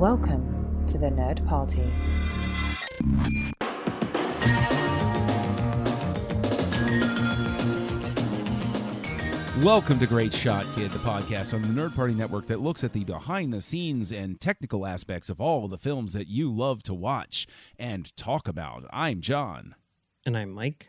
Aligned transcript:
Welcome 0.00 0.86
to 0.86 0.96
the 0.96 1.08
Nerd 1.08 1.46
Party. 1.46 1.84
Welcome 9.62 9.98
to 9.98 10.06
Great 10.06 10.32
Shot 10.32 10.64
Kid, 10.74 10.90
the 10.92 10.98
podcast 11.00 11.52
on 11.52 11.60
the 11.60 11.68
Nerd 11.68 11.94
Party 11.94 12.14
Network 12.14 12.46
that 12.46 12.62
looks 12.62 12.82
at 12.82 12.94
the 12.94 13.04
behind 13.04 13.52
the 13.52 13.60
scenes 13.60 14.10
and 14.10 14.40
technical 14.40 14.86
aspects 14.86 15.28
of 15.28 15.38
all 15.38 15.66
of 15.66 15.70
the 15.70 15.76
films 15.76 16.14
that 16.14 16.28
you 16.28 16.50
love 16.50 16.82
to 16.84 16.94
watch 16.94 17.46
and 17.78 18.16
talk 18.16 18.48
about. 18.48 18.86
I'm 18.90 19.20
John. 19.20 19.74
And 20.24 20.34
I'm 20.34 20.52
Mike. 20.52 20.88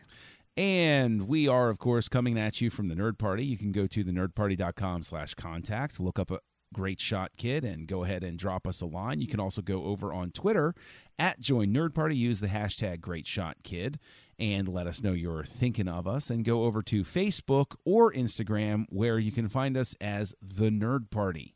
And 0.56 1.28
we 1.28 1.46
are, 1.46 1.68
of 1.68 1.78
course, 1.78 2.08
coming 2.08 2.38
at 2.38 2.62
you 2.62 2.70
from 2.70 2.88
the 2.88 2.94
Nerd 2.94 3.18
Party. 3.18 3.44
You 3.44 3.58
can 3.58 3.72
go 3.72 3.86
to 3.86 4.02
thenerdparty.com 4.02 5.02
slash 5.02 5.34
contact, 5.34 6.00
look 6.00 6.18
up 6.18 6.30
a 6.30 6.38
Great 6.72 7.00
Shot 7.00 7.32
Kid, 7.36 7.64
and 7.64 7.86
go 7.86 8.04
ahead 8.04 8.24
and 8.24 8.38
drop 8.38 8.66
us 8.66 8.80
a 8.80 8.86
line. 8.86 9.20
You 9.20 9.28
can 9.28 9.40
also 9.40 9.62
go 9.62 9.84
over 9.84 10.12
on 10.12 10.30
Twitter 10.30 10.74
at 11.18 11.40
Join 11.40 11.68
Nerd 11.68 11.94
Party, 11.94 12.16
use 12.16 12.40
the 12.40 12.48
hashtag 12.48 13.00
Great 13.00 13.26
Shot 13.26 13.56
Kid 13.62 13.98
and 14.38 14.66
let 14.66 14.88
us 14.88 15.02
know 15.02 15.12
you're 15.12 15.44
thinking 15.44 15.86
of 15.86 16.06
us. 16.06 16.28
And 16.30 16.44
go 16.44 16.64
over 16.64 16.82
to 16.82 17.04
Facebook 17.04 17.76
or 17.84 18.12
Instagram 18.12 18.86
where 18.88 19.18
you 19.18 19.30
can 19.30 19.48
find 19.48 19.76
us 19.76 19.94
as 20.00 20.34
The 20.42 20.70
Nerd 20.70 21.10
Party. 21.10 21.54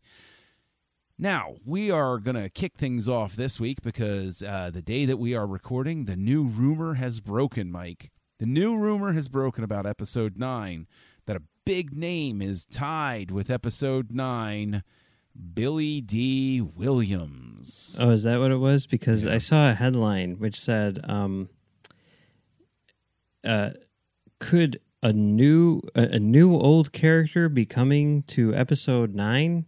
Now, 1.18 1.54
we 1.64 1.90
are 1.90 2.18
going 2.18 2.36
to 2.36 2.50
kick 2.50 2.76
things 2.76 3.08
off 3.08 3.34
this 3.34 3.58
week 3.58 3.82
because 3.82 4.42
uh, 4.42 4.70
the 4.72 4.82
day 4.82 5.06
that 5.06 5.16
we 5.16 5.34
are 5.34 5.46
recording, 5.46 6.04
the 6.04 6.16
new 6.16 6.44
rumor 6.44 6.94
has 6.94 7.20
broken, 7.20 7.72
Mike. 7.72 8.10
The 8.38 8.46
new 8.46 8.76
rumor 8.76 9.14
has 9.14 9.28
broken 9.28 9.64
about 9.64 9.86
episode 9.86 10.36
9 10.36 10.86
that 11.26 11.36
a 11.36 11.42
big 11.64 11.96
name 11.96 12.42
is 12.42 12.66
tied 12.66 13.30
with 13.30 13.50
episode 13.50 14.12
9. 14.12 14.84
Billy 15.54 16.00
Dee 16.00 16.60
Williams. 16.60 17.96
Oh, 18.00 18.10
is 18.10 18.22
that 18.24 18.40
what 18.40 18.50
it 18.50 18.56
was? 18.56 18.86
Because 18.86 19.26
I 19.26 19.38
saw 19.38 19.70
a 19.70 19.74
headline 19.74 20.38
which 20.38 20.58
said, 20.58 21.00
um, 21.04 21.48
uh, 23.44 23.70
"Could 24.38 24.80
a 25.02 25.12
new 25.12 25.80
a, 25.94 26.18
new 26.18 26.54
old 26.54 26.92
character 26.92 27.48
be 27.48 27.64
coming 27.64 28.22
to 28.24 28.54
episode 28.54 29.14
nine? 29.14 29.66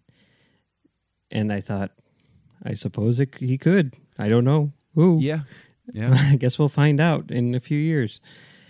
And 1.31 1.53
I 1.53 1.61
thought, 1.61 1.93
I 2.63 2.75
suppose 2.75 3.21
it, 3.21 3.35
he 3.39 3.59
could. 3.59 3.95
I 4.19 4.29
don't 4.29 4.45
know. 4.45 4.73
who. 4.95 5.19
Yeah. 5.21 5.41
Yeah. 5.93 6.11
I 6.33 6.37
guess 6.37 6.59
we'll 6.59 6.69
find 6.69 7.01
out 7.01 7.31
in 7.31 7.55
a 7.55 7.61
few 7.61 7.79
years. 7.79 8.21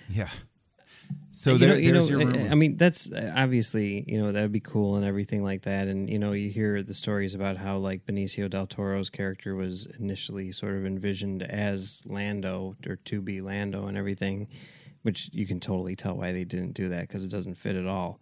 yeah. 0.08 0.28
So 1.38 1.52
you 1.52 1.58
there, 1.58 1.68
know, 1.68 1.74
you 1.76 1.92
there's 1.92 2.10
know, 2.10 2.18
your 2.18 2.28
I- 2.28 2.32
rumor. 2.32 2.50
I 2.50 2.54
mean, 2.56 2.76
that's 2.76 3.12
uh, 3.12 3.32
obviously, 3.36 4.04
you 4.08 4.20
know, 4.20 4.32
that 4.32 4.42
would 4.42 4.50
be 4.50 4.58
cool 4.58 4.96
and 4.96 5.04
everything 5.04 5.44
like 5.44 5.62
that. 5.62 5.86
And 5.86 6.10
you 6.10 6.18
know, 6.18 6.32
you 6.32 6.50
hear 6.50 6.82
the 6.82 6.94
stories 6.94 7.32
about 7.32 7.58
how 7.58 7.78
like 7.78 8.04
Benicio 8.04 8.50
del 8.50 8.66
Toro's 8.66 9.08
character 9.08 9.54
was 9.54 9.86
initially 10.00 10.50
sort 10.50 10.74
of 10.74 10.84
envisioned 10.84 11.44
as 11.44 12.02
Lando 12.06 12.74
or 12.88 12.96
to 12.96 13.20
be 13.22 13.40
Lando 13.40 13.86
and 13.86 13.96
everything, 13.96 14.48
which 15.02 15.30
you 15.32 15.46
can 15.46 15.60
totally 15.60 15.94
tell 15.94 16.16
why 16.16 16.32
they 16.32 16.42
didn't 16.42 16.72
do 16.72 16.88
that 16.88 17.02
because 17.02 17.22
it 17.22 17.30
doesn't 17.30 17.54
fit 17.54 17.76
at 17.76 17.86
all. 17.86 18.20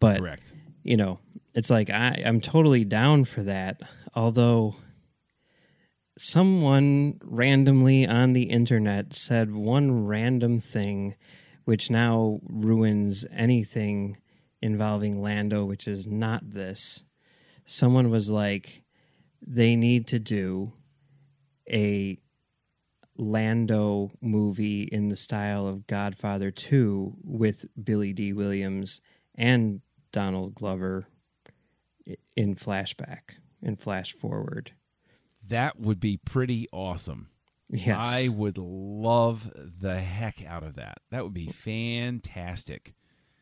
But 0.00 0.18
Correct. 0.18 0.52
you 0.82 0.96
know, 0.96 1.20
it's 1.54 1.70
like 1.70 1.88
I, 1.88 2.20
I'm 2.26 2.40
totally 2.40 2.84
down 2.84 3.26
for 3.26 3.44
that. 3.44 3.80
Although 4.12 4.74
someone 6.18 7.20
randomly 7.22 8.08
on 8.08 8.32
the 8.32 8.44
internet 8.44 9.14
said 9.14 9.54
one 9.54 10.04
random 10.04 10.58
thing 10.58 11.14
which 11.66 11.90
now 11.90 12.38
ruins 12.44 13.26
anything 13.32 14.16
involving 14.62 15.20
Lando, 15.20 15.64
which 15.64 15.86
is 15.88 16.06
not 16.06 16.52
this. 16.52 17.02
Someone 17.66 18.08
was 18.08 18.30
like, 18.30 18.84
they 19.44 19.74
need 19.74 20.06
to 20.06 20.20
do 20.20 20.72
a 21.68 22.18
Lando 23.16 24.12
movie 24.20 24.84
in 24.84 25.08
the 25.08 25.16
style 25.16 25.66
of 25.66 25.88
Godfather 25.88 26.52
2 26.52 27.16
with 27.24 27.66
Billy 27.82 28.12
Dee 28.12 28.32
Williams 28.32 29.00
and 29.34 29.80
Donald 30.12 30.54
Glover 30.54 31.08
in 32.36 32.54
flashback, 32.54 33.38
in 33.60 33.74
flash 33.74 34.12
forward. 34.12 34.70
That 35.44 35.80
would 35.80 35.98
be 35.98 36.16
pretty 36.16 36.68
awesome. 36.72 37.30
Yes. 37.70 38.06
I 38.08 38.28
would 38.28 38.58
love 38.58 39.52
the 39.80 39.98
heck 40.00 40.44
out 40.44 40.62
of 40.62 40.76
that. 40.76 40.98
That 41.10 41.24
would 41.24 41.34
be 41.34 41.48
fantastic. 41.48 42.94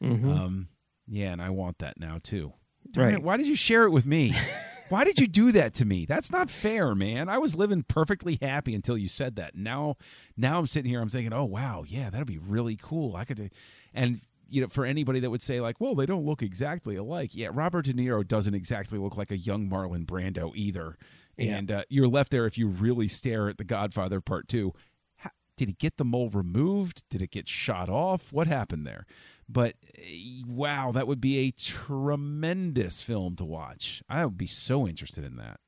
Mhm. 0.02 0.24
Um, 0.38 0.68
yeah, 1.06 1.32
and 1.32 1.42
I 1.42 1.50
want 1.50 1.78
that 1.78 1.98
now 1.98 2.18
too. 2.22 2.54
Darn 2.90 3.06
Right. 3.06 3.14
it, 3.14 3.22
why 3.22 3.36
did 3.36 3.46
you 3.46 3.54
share 3.56 3.84
it 3.84 3.90
with 3.90 4.06
me? 4.06 4.32
why 4.88 5.04
did 5.04 5.18
you 5.18 5.26
do 5.26 5.52
that 5.52 5.74
to 5.74 5.84
me? 5.84 6.04
That's 6.06 6.30
not 6.30 6.50
fair, 6.50 6.94
man. 6.94 7.28
I 7.28 7.38
was 7.38 7.54
living 7.54 7.82
perfectly 7.82 8.38
happy 8.40 8.74
until 8.74 8.96
you 8.98 9.08
said 9.08 9.36
that. 9.36 9.54
Now, 9.56 9.96
now 10.36 10.58
I'm 10.58 10.66
sitting 10.66 10.90
here. 10.90 11.00
I'm 11.00 11.08
thinking, 11.10 11.32
oh 11.32 11.44
wow, 11.44 11.84
yeah, 11.86 12.10
that'd 12.10 12.26
be 12.26 12.38
really 12.38 12.76
cool. 12.76 13.16
I 13.16 13.24
could, 13.24 13.50
and 13.92 14.20
you 14.48 14.60
know, 14.60 14.68
for 14.68 14.84
anybody 14.84 15.20
that 15.20 15.30
would 15.30 15.42
say 15.42 15.60
like, 15.60 15.80
well, 15.80 15.94
they 15.94 16.06
don't 16.06 16.24
look 16.26 16.42
exactly 16.42 16.96
alike. 16.96 17.34
Yeah, 17.34 17.48
Robert 17.52 17.86
De 17.86 17.94
Niro 17.94 18.26
doesn't 18.26 18.54
exactly 18.54 18.98
look 18.98 19.16
like 19.16 19.30
a 19.30 19.38
young 19.38 19.68
Marlon 19.68 20.04
Brando 20.06 20.54
either. 20.54 20.96
Yeah. 21.36 21.56
And 21.56 21.70
uh, 21.70 21.82
you're 21.88 22.08
left 22.08 22.30
there 22.30 22.46
if 22.46 22.56
you 22.58 22.68
really 22.68 23.08
stare 23.08 23.48
at 23.48 23.58
The 23.58 23.64
Godfather 23.64 24.20
Part 24.20 24.48
Two. 24.48 24.72
How, 25.16 25.30
did 25.56 25.68
he 25.68 25.74
get 25.74 25.96
the 25.96 26.04
mole 26.04 26.30
removed? 26.30 27.04
Did 27.10 27.22
it 27.22 27.30
get 27.30 27.48
shot 27.48 27.88
off? 27.88 28.32
What 28.32 28.46
happened 28.46 28.86
there? 28.86 29.06
But 29.48 29.74
eh, 29.98 30.42
wow, 30.46 30.92
that 30.92 31.06
would 31.06 31.20
be 31.20 31.38
a 31.38 31.50
tremendous 31.50 33.02
film 33.02 33.36
to 33.36 33.44
watch. 33.44 34.02
I 34.08 34.24
would 34.24 34.38
be 34.38 34.46
so 34.46 34.86
interested 34.86 35.24
in 35.24 35.36
that. 35.36 35.60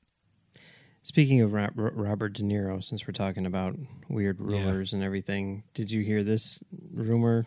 Speaking 1.03 1.41
of 1.41 1.53
Ro- 1.53 1.69
Ro- 1.75 1.91
Robert 1.95 2.33
De 2.33 2.43
Niro, 2.43 2.83
since 2.83 3.07
we're 3.07 3.13
talking 3.13 3.47
about 3.47 3.77
weird 4.09 4.41
Yeah. 4.49 4.83
and 4.93 5.03
everything, 5.05 5.63
did 5.73 5.91
you 5.93 6.03
hear 6.03 6.25
this 6.25 6.59
rumor 6.93 7.47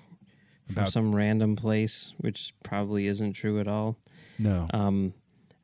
from 0.67 0.77
About- 0.77 0.91
some 0.91 1.13
random 1.15 1.55
place, 1.57 2.13
which 2.17 2.53
probably 2.63 3.07
isn't 3.07 3.33
true 3.33 3.59
at 3.59 3.67
all? 3.67 3.97
No. 4.37 4.67
Um, 4.73 5.13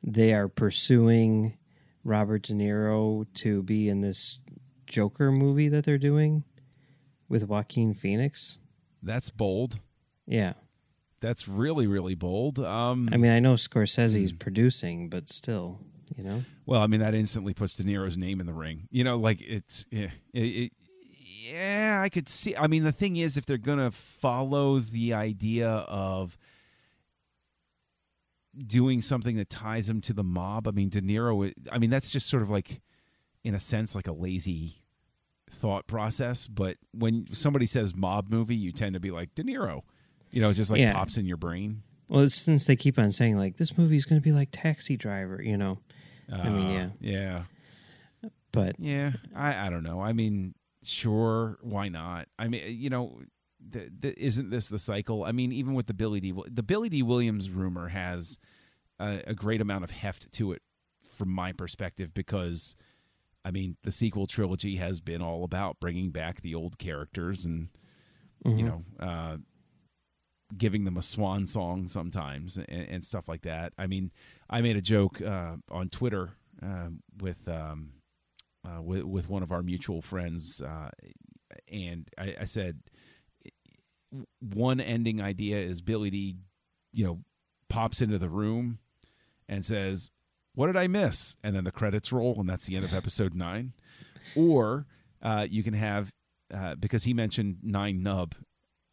they 0.02 0.34
are 0.34 0.46
pursuing 0.48 1.56
Robert 2.06 2.42
De 2.42 2.52
Niro 2.54 3.26
to 3.34 3.62
be 3.62 3.88
in 3.88 4.00
this 4.00 4.38
Joker 4.86 5.32
movie 5.32 5.68
that 5.68 5.84
they're 5.84 5.98
doing 5.98 6.44
with 7.28 7.44
Joaquin 7.48 7.92
Phoenix. 7.94 8.58
That's 9.02 9.30
bold. 9.30 9.80
Yeah, 10.26 10.54
That's 11.20 11.48
really, 11.48 11.86
really 11.86 12.14
bold. 12.14 12.58
Um, 12.60 13.08
I 13.12 13.16
mean, 13.16 13.30
I 13.32 13.40
know 13.40 13.54
Scorsese's 13.54 14.30
Hmm. 14.32 14.36
producing, 14.36 15.08
but 15.08 15.28
still, 15.28 15.80
you 16.16 16.22
know. 16.22 16.44
well, 16.66 16.80
I 16.82 16.86
mean, 16.86 17.00
that 17.00 17.14
instantly 17.14 17.54
puts 17.54 17.74
De 17.76 17.82
Niro's 17.84 18.16
name 18.16 18.38
in 18.40 18.46
the 18.46 18.52
ring. 18.54 18.86
You 18.90 19.02
know, 19.04 19.16
like 19.16 19.40
it's, 19.40 19.84
yeah, 19.90 20.10
it, 20.32 20.40
it, 20.40 20.72
yeah, 21.50 22.00
I 22.04 22.08
could 22.08 22.28
see. 22.28 22.54
I 22.56 22.66
mean, 22.66 22.84
the 22.84 22.92
thing 22.92 23.16
is, 23.16 23.36
if 23.36 23.46
they're 23.46 23.56
gonna 23.58 23.90
follow 23.90 24.78
the 24.80 25.14
idea 25.14 25.68
of 25.68 26.36
doing 28.66 29.00
something 29.00 29.36
that 29.36 29.50
ties 29.50 29.88
him 29.88 30.00
to 30.02 30.12
the 30.12 30.22
mob, 30.24 30.66
I 30.68 30.70
mean, 30.70 30.88
De 30.88 31.00
Niro. 31.00 31.52
I 31.70 31.78
mean, 31.78 31.90
that's 31.90 32.10
just 32.10 32.28
sort 32.28 32.42
of 32.42 32.50
like, 32.50 32.80
in 33.44 33.54
a 33.54 33.60
sense, 33.60 33.94
like 33.94 34.06
a 34.06 34.12
lazy 34.12 34.82
thought 35.50 35.86
process. 35.86 36.46
But 36.46 36.76
when 36.92 37.26
somebody 37.32 37.66
says 37.66 37.94
mob 37.94 38.28
movie, 38.30 38.56
you 38.56 38.72
tend 38.72 38.94
to 38.94 39.00
be 39.00 39.10
like 39.10 39.34
De 39.34 39.42
Niro. 39.44 39.82
You 40.30 40.40
know, 40.42 40.50
it 40.50 40.54
just 40.54 40.70
like 40.70 40.80
Yeah. 40.80 40.92
pops 40.92 41.16
in 41.16 41.26
your 41.26 41.36
brain. 41.36 41.82
Well, 42.08 42.28
since 42.28 42.66
they 42.66 42.76
keep 42.76 42.98
on 42.98 43.10
saying 43.12 43.36
like 43.36 43.56
this 43.56 43.76
movie 43.76 43.96
is 43.96 44.04
going 44.04 44.20
to 44.20 44.24
be 44.24 44.32
like 44.32 44.48
Taxi 44.52 44.96
Driver, 44.96 45.40
you 45.42 45.56
know. 45.56 45.78
I 46.32 46.48
mean, 46.50 46.66
Uh, 46.66 46.90
yeah. 47.00 47.42
yeah. 48.22 48.30
But 48.52 48.78
Yeah, 48.80 49.12
I, 49.34 49.66
I 49.66 49.70
don't 49.70 49.82
know. 49.82 50.00
I 50.00 50.12
mean, 50.12 50.54
sure, 50.82 51.58
why 51.62 51.88
not? 51.88 52.28
I 52.38 52.48
mean, 52.48 52.62
you 52.78 52.90
know, 52.90 53.20
the, 53.60 53.90
the, 53.98 54.22
isn't 54.22 54.50
this 54.50 54.68
the 54.68 54.78
cycle? 54.78 55.24
I 55.24 55.32
mean, 55.32 55.52
even 55.52 55.74
with 55.74 55.86
the 55.86 55.94
Billy 55.94 56.20
Dee. 56.20 56.34
The 56.50 56.62
Billy 56.62 56.88
Dee. 56.88 57.02
Williams 57.02 57.50
rumor 57.50 57.88
has 57.88 58.38
a, 58.98 59.22
a 59.28 59.34
great 59.34 59.60
amount 59.60 59.84
of 59.84 59.90
heft 59.90 60.32
to 60.32 60.52
it, 60.52 60.62
from 61.16 61.30
my 61.30 61.52
perspective, 61.52 62.12
because 62.12 62.76
I 63.44 63.50
mean, 63.50 63.76
the 63.84 63.92
sequel 63.92 64.26
trilogy 64.26 64.76
has 64.76 65.00
been 65.00 65.22
all 65.22 65.44
about 65.44 65.80
bringing 65.80 66.10
back 66.10 66.42
the 66.42 66.54
old 66.54 66.78
characters 66.78 67.44
and 67.44 67.68
you 68.44 68.64
know, 68.64 68.84
uh, 69.00 69.36
giving 70.56 70.84
them 70.84 70.96
a 70.96 71.02
swan 71.02 71.46
song 71.46 71.88
sometimes 71.88 72.56
and, 72.56 72.68
and 72.68 73.04
stuff 73.04 73.28
like 73.28 73.42
that. 73.42 73.72
I 73.78 73.86
mean, 73.86 74.12
I 74.48 74.60
made 74.60 74.76
a 74.76 74.80
joke 74.82 75.20
uh, 75.20 75.56
on 75.70 75.88
Twitter 75.88 76.30
uh, 76.62 76.88
with. 77.20 77.48
Um, 77.48 77.90
uh, 78.66 78.82
with 78.82 79.04
with 79.04 79.28
one 79.28 79.44
of 79.44 79.52
our 79.52 79.62
mutual 79.62 80.02
friends, 80.02 80.60
uh, 80.60 80.90
and 81.70 82.08
I, 82.18 82.34
I 82.40 82.44
said 82.46 82.80
one 84.40 84.80
ending 84.80 85.20
idea 85.20 85.58
is 85.58 85.80
Billy 85.80 86.10
Dee, 86.10 86.36
you 86.92 87.04
know, 87.04 87.20
pops 87.68 88.00
into 88.00 88.18
the 88.18 88.28
room 88.28 88.78
and 89.48 89.64
says, 89.64 90.10
"What 90.54 90.66
did 90.66 90.76
I 90.76 90.86
miss?" 90.86 91.36
and 91.42 91.54
then 91.54 91.64
the 91.64 91.72
credits 91.72 92.12
roll, 92.12 92.36
and 92.38 92.48
that's 92.48 92.66
the 92.66 92.76
end 92.76 92.84
of 92.84 92.94
episode 92.94 93.34
nine. 93.34 93.72
Or 94.34 94.86
uh, 95.22 95.46
you 95.48 95.62
can 95.62 95.74
have 95.74 96.12
uh, 96.52 96.74
because 96.76 97.04
he 97.04 97.14
mentioned 97.14 97.58
Nien 97.62 98.02
Nunb, 98.02 98.32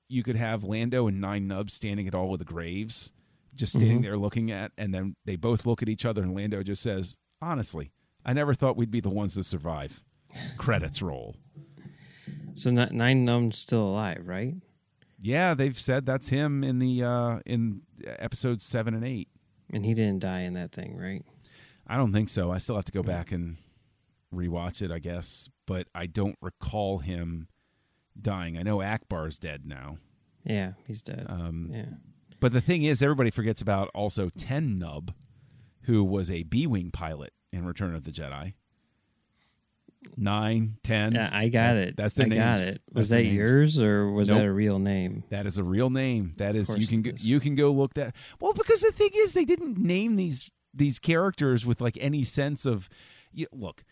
you 0.07 0.23
could 0.23 0.35
have 0.35 0.63
Lando 0.63 1.07
and 1.07 1.21
Nien 1.21 1.47
Nunb 1.47 1.69
standing 1.69 2.07
at 2.07 2.15
all 2.15 2.33
of 2.33 2.39
the 2.39 2.45
graves, 2.45 3.11
just 3.55 3.73
standing 3.73 4.01
there 4.01 4.17
looking 4.17 4.51
at, 4.51 4.71
and 4.77 4.93
then 4.93 5.15
they 5.25 5.35
both 5.35 5.65
look 5.65 5.81
at 5.81 5.89
each 5.89 6.05
other, 6.05 6.21
and 6.21 6.35
Lando 6.35 6.63
just 6.63 6.81
says, 6.81 7.15
"Honestly, 7.41 7.91
I 8.25 8.33
never 8.33 8.53
thought 8.53 8.77
we'd 8.77 8.91
be 8.91 9.01
the 9.01 9.09
ones 9.09 9.35
to 9.35 9.43
survive. 9.43 10.01
Credits 10.57 11.01
roll. 11.01 11.35
So 12.55 12.71
Nien 12.71 13.25
Nunb's 13.25 13.57
still 13.57 13.81
alive, 13.81 14.23
right? 14.25 14.55
Yeah, 15.23 15.53
they've 15.53 15.79
said 15.79 16.05
that's 16.05 16.27
him 16.29 16.63
in 16.65 16.79
the 16.79 17.01
uh 17.03 17.39
in 17.45 17.81
episodes 18.05 18.65
7 18.65 18.93
and 18.93 19.05
8. 19.05 19.29
And 19.71 19.85
he 19.85 19.93
didn't 19.93 20.19
die 20.19 20.41
in 20.41 20.53
that 20.53 20.73
thing, 20.73 20.97
right? 20.97 21.23
I 21.87 21.95
don't 21.95 22.11
think 22.11 22.29
so. 22.29 22.51
I 22.51 22.57
still 22.57 22.75
have 22.75 22.85
to 22.85 22.91
go 22.91 23.01
back 23.03 23.31
and 23.31 23.57
rewatch 24.35 24.81
it, 24.81 24.91
I 24.91 24.99
guess, 24.99 25.49
but 25.65 25.87
I 25.95 26.07
don't 26.07 26.37
recall 26.41 26.99
him 26.99 27.47
dying. 28.21 28.57
I 28.57 28.63
know 28.63 28.77
Ackbar's 28.77 29.39
dead 29.39 29.65
now. 29.65 29.97
Yeah, 30.43 30.73
he's 30.85 31.01
dead. 31.01 31.25
Um 31.29 31.69
yeah. 31.71 31.85
But 32.41 32.51
the 32.51 32.61
thing 32.61 32.83
is, 32.83 33.01
everybody 33.01 33.31
forgets 33.31 33.61
about 33.61 33.89
also 33.95 34.29
Ten 34.29 34.77
Numb, 34.77 35.13
who 35.83 36.03
was 36.03 36.29
a 36.29 36.43
B 36.43 36.67
Wing 36.67 36.91
pilot 36.91 37.31
in 37.53 37.65
Return 37.65 37.95
of 37.95 38.03
the 38.03 38.11
Jedi. 38.11 38.55
Nine, 40.17 40.77
ten. 40.83 41.13
Yeah, 41.13 41.29
I 41.31 41.49
got 41.49 41.77
it. 41.77 41.95
That's 41.97 42.13
the 42.13 42.25
name. 42.25 42.39
I 42.39 42.43
got 42.43 42.59
it. 42.59 42.81
Was 42.93 43.09
That's 43.09 43.23
that 43.23 43.29
yours 43.29 43.79
or 43.79 44.11
was 44.11 44.29
Nope. 44.29 44.39
that 44.39 44.45
a 44.45 44.51
real 44.51 44.79
name? 44.79 45.23
That 45.29 45.45
is 45.45 45.57
a 45.57 45.63
real 45.63 45.89
name. 45.89 46.33
That 46.37 46.55
is 46.55 46.69
you 46.77 46.87
can 46.87 47.01
go, 47.01 47.11
you 47.17 47.39
can 47.39 47.55
go 47.55 47.71
look 47.71 47.93
that. 47.95 48.15
Well, 48.39 48.53
because 48.53 48.81
the 48.81 48.91
thing 48.91 49.09
is, 49.13 49.33
they 49.33 49.45
didn't 49.45 49.77
name 49.77 50.15
these 50.15 50.49
these 50.73 50.99
characters 50.99 51.65
with 51.65 51.81
like 51.81 51.97
any 51.99 52.23
sense 52.23 52.65
of. 52.65 52.89
You, 53.31 53.47
look, 53.51 53.83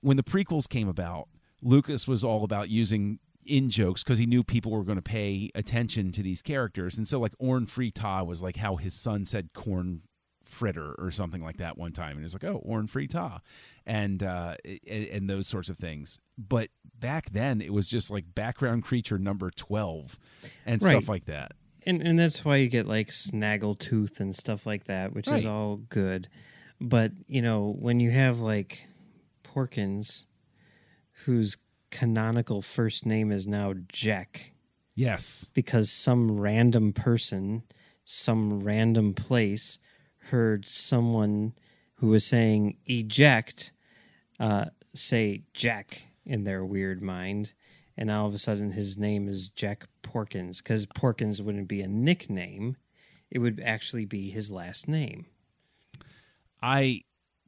when 0.00 0.16
the 0.16 0.22
prequels 0.22 0.68
came 0.68 0.88
about, 0.88 1.28
Lucas 1.60 2.06
was 2.06 2.22
all 2.22 2.44
about 2.44 2.68
using 2.68 3.18
in 3.44 3.68
jokes 3.70 4.02
because 4.02 4.18
he 4.18 4.26
knew 4.26 4.42
people 4.42 4.72
were 4.72 4.84
going 4.84 4.96
to 4.96 5.02
pay 5.02 5.50
attention 5.54 6.12
to 6.12 6.22
these 6.22 6.40
characters, 6.42 6.96
and 6.96 7.06
so 7.08 7.18
like 7.20 7.34
Orn 7.38 7.66
Free 7.66 7.90
Taa 7.90 8.22
was 8.24 8.42
like 8.42 8.56
how 8.56 8.76
his 8.76 8.94
son 8.94 9.24
said 9.24 9.50
corn 9.52 10.02
fritter 10.44 10.94
or 10.98 11.10
something 11.10 11.42
like 11.42 11.56
that 11.58 11.76
one 11.78 11.92
time, 11.92 12.16
and 12.16 12.24
it's 12.24 12.34
like 12.34 12.44
oh 12.44 12.60
Orn 12.64 12.86
Free 12.86 13.06
Taa, 13.08 13.40
and 13.86 14.22
uh, 14.22 14.56
and, 14.64 15.06
and 15.06 15.30
those 15.30 15.46
sorts 15.46 15.68
of 15.68 15.76
things. 15.78 16.18
But 16.36 16.70
back 16.98 17.30
then, 17.30 17.60
it 17.60 17.72
was 17.72 17.88
just 17.88 18.10
like 18.10 18.34
background 18.34 18.84
creature 18.84 19.18
number 19.18 19.50
twelve 19.50 20.18
and 20.66 20.82
Right. 20.82 20.90
stuff 20.90 21.08
like 21.08 21.24
that. 21.26 21.52
And 21.86 22.00
and 22.02 22.18
that's 22.18 22.44
why 22.44 22.56
you 22.56 22.68
get 22.68 22.86
like 22.86 23.08
Snaggletooth 23.08 24.20
and 24.20 24.34
stuff 24.34 24.64
like 24.66 24.84
that, 24.84 25.12
which 25.12 25.28
Right. 25.28 25.40
is 25.40 25.46
all 25.46 25.76
good. 25.76 26.28
But, 26.80 27.12
you 27.28 27.40
know, 27.40 27.76
when 27.78 28.00
you 28.00 28.10
have 28.10 28.40
like 28.40 28.86
Porkins 29.44 30.24
whose 31.24 31.56
canonical 31.90 32.60
first 32.62 33.06
name 33.06 33.30
is 33.30 33.46
now 33.46 33.74
Jack 33.92 34.52
Yes. 34.96 35.46
because 35.54 35.90
some 35.90 36.40
random 36.40 36.92
person, 36.92 37.62
some 38.04 38.60
random 38.60 39.14
place 39.14 39.78
heard 40.30 40.66
someone 40.66 41.52
who 41.96 42.08
was 42.08 42.24
saying 42.24 42.76
eject 42.86 43.72
uh, 44.40 44.66
say 44.94 45.42
Jack 45.52 46.04
in 46.24 46.44
their 46.44 46.64
weird 46.64 47.02
mind. 47.02 47.52
And 47.96 48.10
all 48.10 48.26
of 48.26 48.34
a 48.34 48.38
sudden 48.38 48.72
his 48.72 48.98
name 48.98 49.28
is 49.28 49.48
Jack 49.48 49.86
Porkins 50.02 50.58
because 50.58 50.86
Porkins 50.86 51.40
wouldn't 51.40 51.68
be 51.68 51.80
a 51.80 51.88
nickname. 51.88 52.76
It 53.30 53.38
would 53.38 53.62
actually 53.64 54.04
be 54.04 54.30
his 54.30 54.50
last 54.50 54.88
name. 54.88 55.26
I 56.62 57.02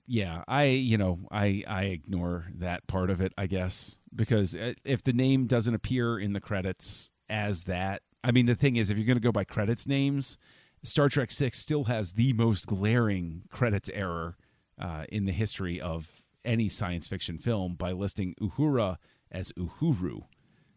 yeah, 0.06 0.44
I 0.46 0.64
you 0.64 0.98
know, 0.98 1.18
I 1.30 1.64
I 1.66 1.84
ignore 1.84 2.46
that 2.56 2.86
part 2.86 3.10
of 3.10 3.20
it, 3.20 3.32
I 3.36 3.46
guess, 3.46 3.98
because 4.14 4.54
uh, 4.54 4.74
if 4.84 5.02
the 5.02 5.12
name 5.12 5.46
doesn't 5.46 5.74
appear 5.74 6.18
in 6.18 6.32
the 6.32 6.40
credits 6.40 7.10
as 7.28 7.64
that, 7.64 8.02
I 8.22 8.30
mean 8.30 8.46
the 8.46 8.54
thing 8.54 8.76
is 8.76 8.90
if 8.90 8.96
you're 8.96 9.06
going 9.06 9.16
to 9.16 9.22
go 9.22 9.32
by 9.32 9.44
credits 9.44 9.86
names, 9.86 10.38
Star 10.82 11.08
Trek 11.08 11.32
6 11.32 11.58
still 11.58 11.84
has 11.84 12.12
the 12.12 12.32
most 12.32 12.66
glaring 12.66 13.42
credits 13.50 13.90
error 13.92 14.36
uh, 14.80 15.04
in 15.08 15.24
the 15.24 15.32
history 15.32 15.80
of 15.80 16.22
any 16.44 16.68
science 16.68 17.08
fiction 17.08 17.38
film 17.38 17.74
by 17.74 17.92
listing 17.92 18.34
Uhura 18.40 18.96
as 19.30 19.52
Uhuru. 19.52 20.24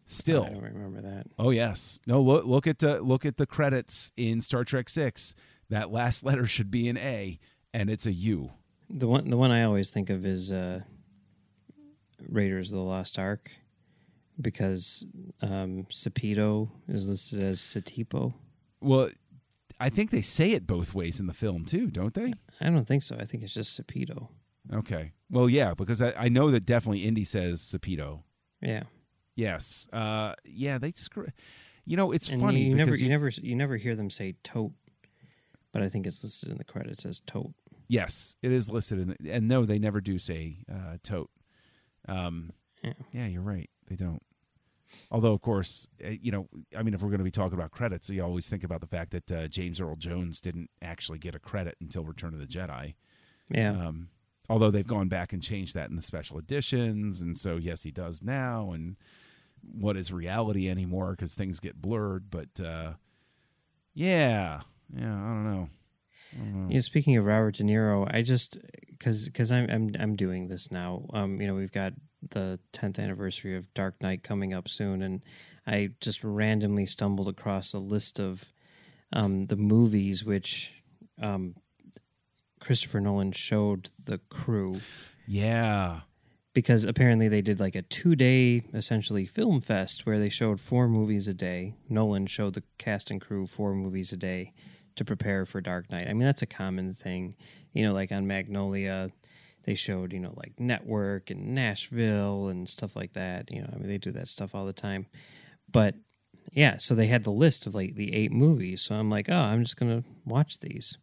Still, 0.06 0.44
I 0.44 0.48
don't 0.48 0.62
remember 0.64 1.00
that. 1.02 1.26
Oh 1.38 1.50
yes. 1.50 2.00
No, 2.04 2.20
look 2.20 2.44
look 2.44 2.66
at 2.66 2.80
the 2.80 3.00
look 3.00 3.24
at 3.24 3.36
the 3.36 3.46
credits 3.46 4.10
in 4.16 4.40
Star 4.40 4.64
Trek 4.64 4.88
6. 4.88 5.36
That 5.68 5.92
last 5.92 6.24
letter 6.24 6.46
should 6.46 6.70
be 6.70 6.88
an 6.88 6.98
A 6.98 7.38
and 7.72 7.88
it's 7.88 8.06
a 8.06 8.12
U. 8.12 8.50
The 8.88 9.06
one 9.06 9.30
the 9.30 9.36
one 9.36 9.52
I 9.52 9.62
always 9.62 9.90
think 9.90 10.10
of 10.10 10.26
is 10.26 10.50
uh, 10.50 10.80
Raiders 12.28 12.72
of 12.72 12.78
the 12.78 12.82
Lost 12.82 13.20
Ark 13.20 13.52
because 14.40 15.04
um, 15.42 15.86
Sapido 15.90 16.70
is 16.88 17.08
listed 17.08 17.44
as 17.44 17.60
Satipo. 17.60 18.34
Well, 18.80 19.10
I 19.80 19.88
think 19.88 20.10
they 20.10 20.22
say 20.22 20.52
it 20.52 20.66
both 20.66 20.94
ways 20.94 21.18
in 21.18 21.26
the 21.26 21.32
film 21.32 21.64
too, 21.64 21.90
don't 21.90 22.14
they? 22.14 22.34
I 22.60 22.68
don't 22.70 22.86
think 22.86 23.02
so. 23.02 23.16
I 23.18 23.24
think 23.24 23.42
it's 23.42 23.54
just 23.54 23.80
Sapido. 23.80 24.28
Okay. 24.72 25.12
Well, 25.30 25.48
yeah, 25.48 25.74
because 25.74 26.02
I, 26.02 26.12
I 26.12 26.28
know 26.28 26.50
that 26.50 26.66
definitely 26.66 27.04
Indy 27.04 27.24
says 27.24 27.60
Sapido. 27.62 28.22
Yeah, 28.60 28.82
Yes. 29.34 29.88
Uh, 29.92 30.34
yeah, 30.44 30.76
they 30.78 30.92
screw. 30.92 31.28
You 31.86 31.96
know, 31.96 32.12
it's 32.12 32.28
and 32.28 32.40
funny 32.40 32.60
you, 32.64 32.70
you 32.70 32.74
never 32.76 32.90
because 32.90 33.00
you 33.00 33.08
never 33.08 33.28
you 33.28 33.56
never 33.56 33.76
hear 33.76 33.96
them 33.96 34.10
say 34.10 34.34
tote, 34.44 34.72
but 35.72 35.82
I 35.82 35.88
think 35.88 36.06
it's 36.06 36.22
listed 36.22 36.50
in 36.50 36.58
the 36.58 36.64
credits 36.64 37.06
as 37.06 37.20
tote. 37.26 37.52
yes, 37.88 38.36
it 38.42 38.52
is 38.52 38.70
listed 38.70 38.98
in, 39.00 39.16
the, 39.18 39.32
and 39.32 39.48
no, 39.48 39.64
they 39.64 39.78
never 39.78 40.00
do 40.02 40.18
say 40.18 40.58
uh, 40.70 40.98
tote. 41.02 41.30
Um, 42.06 42.52
Yeah. 42.84 42.92
yeah, 43.12 43.26
you're 43.28 43.42
right. 43.42 43.70
They 43.88 43.96
don't. 43.96 44.22
Although, 45.10 45.32
of 45.32 45.40
course, 45.40 45.86
uh, 46.04 46.10
you 46.10 46.32
know, 46.32 46.48
I 46.76 46.82
mean, 46.82 46.94
if 46.94 47.02
we're 47.02 47.08
going 47.10 47.18
to 47.18 47.24
be 47.24 47.30
talking 47.30 47.58
about 47.58 47.70
credits, 47.70 48.10
you 48.10 48.22
always 48.22 48.48
think 48.48 48.64
about 48.64 48.80
the 48.80 48.86
fact 48.86 49.10
that 49.12 49.30
uh, 49.30 49.48
James 49.48 49.80
Earl 49.80 49.96
Jones 49.96 50.40
didn't 50.40 50.70
actually 50.82 51.18
get 51.18 51.34
a 51.34 51.38
credit 51.38 51.76
until 51.80 52.04
Return 52.04 52.34
of 52.34 52.40
the 52.40 52.46
Jedi. 52.46 52.94
Yeah, 53.48 53.70
Um, 53.70 54.08
although 54.48 54.70
they've 54.70 54.86
gone 54.86 55.08
back 55.08 55.32
and 55.32 55.42
changed 55.42 55.74
that 55.74 55.90
in 55.90 55.96
the 55.96 56.02
special 56.02 56.38
editions, 56.38 57.20
and 57.20 57.38
so 57.38 57.56
yes, 57.56 57.82
he 57.82 57.90
does 57.90 58.22
now. 58.22 58.70
And 58.72 58.96
what 59.62 59.96
is 59.96 60.12
reality 60.12 60.68
anymore? 60.68 61.12
Because 61.12 61.34
things 61.34 61.60
get 61.60 61.80
blurred. 61.80 62.30
But 62.30 62.60
uh, 62.64 62.92
yeah, 63.94 64.62
yeah, 64.96 65.14
I 65.14 65.28
don't 65.28 65.44
know. 65.44 65.68
I 66.34 66.38
don't 66.38 66.68
know. 66.68 66.80
Speaking 66.80 67.16
of 67.16 67.24
Robert 67.24 67.56
De 67.56 67.64
Niro, 67.64 68.08
I 68.12 68.22
just 68.22 68.58
because 68.90 69.26
because 69.26 69.50
I'm 69.50 69.68
I'm 69.70 69.90
I'm 69.98 70.16
doing 70.16 70.48
this 70.48 70.70
now. 70.70 71.06
Um, 71.12 71.40
you 71.40 71.46
know, 71.46 71.54
we've 71.54 71.72
got 71.72 71.94
the 72.30 72.58
10th 72.72 72.98
anniversary 72.98 73.56
of 73.56 73.72
Dark 73.74 74.00
Knight 74.02 74.22
coming 74.22 74.52
up 74.52 74.68
soon, 74.68 75.02
and 75.02 75.22
I 75.66 75.90
just 76.00 76.22
randomly 76.22 76.86
stumbled 76.86 77.28
across 77.28 77.72
a 77.72 77.78
list 77.78 78.20
of 78.20 78.52
um, 79.12 79.46
the 79.46 79.56
movies 79.56 80.24
which 80.24 80.72
um, 81.20 81.56
Christopher 82.60 83.00
Nolan 83.00 83.32
showed 83.32 83.88
the 84.04 84.18
crew 84.28 84.80
Yeah, 85.26 86.00
because 86.52 86.84
apparently 86.84 87.28
they 87.28 87.42
did 87.42 87.58
like 87.58 87.74
a 87.74 87.82
two 87.82 88.14
day 88.14 88.64
essentially 88.74 89.26
film 89.26 89.60
fest 89.60 90.06
where 90.06 90.18
they 90.18 90.28
showed 90.28 90.60
four 90.60 90.88
movies 90.88 91.26
a 91.26 91.34
day. 91.34 91.74
Nolan 91.88 92.26
showed 92.26 92.54
the 92.54 92.62
cast 92.78 93.10
and 93.10 93.20
crew 93.20 93.46
four 93.46 93.74
movies 93.74 94.12
a 94.12 94.16
day 94.16 94.52
to 94.96 95.04
prepare 95.04 95.44
for 95.44 95.60
Dark 95.60 95.90
Knight. 95.90 96.08
I 96.08 96.12
mean, 96.12 96.26
that's 96.26 96.42
a 96.42 96.46
common 96.46 96.92
thing. 96.92 97.34
You 97.72 97.84
know, 97.84 97.92
like 97.92 98.12
on 98.12 98.26
Magnolia, 98.26 99.10
they 99.64 99.74
showed, 99.74 100.12
you 100.12 100.20
know, 100.20 100.34
like 100.36 100.58
Network 100.58 101.30
and 101.30 101.54
Nashville 101.54 102.48
and 102.48 102.68
stuff 102.68 102.96
like 102.96 103.12
that. 103.14 103.50
You 103.50 103.62
know, 103.62 103.70
I 103.72 103.76
mean, 103.76 103.88
they 103.88 103.98
do 103.98 104.12
that 104.12 104.28
stuff 104.28 104.54
all 104.54 104.66
the 104.66 104.72
time. 104.72 105.06
But 105.70 105.94
yeah, 106.52 106.78
so 106.78 106.94
they 106.94 107.06
had 107.06 107.24
the 107.24 107.30
list 107.30 107.66
of 107.66 107.74
like 107.74 107.94
the 107.94 108.14
eight 108.14 108.32
movies. 108.32 108.82
So 108.82 108.94
I'm 108.94 109.10
like, 109.10 109.28
oh, 109.28 109.34
I'm 109.34 109.62
just 109.62 109.76
going 109.76 110.02
to 110.02 110.08
watch 110.24 110.58
these. 110.58 110.98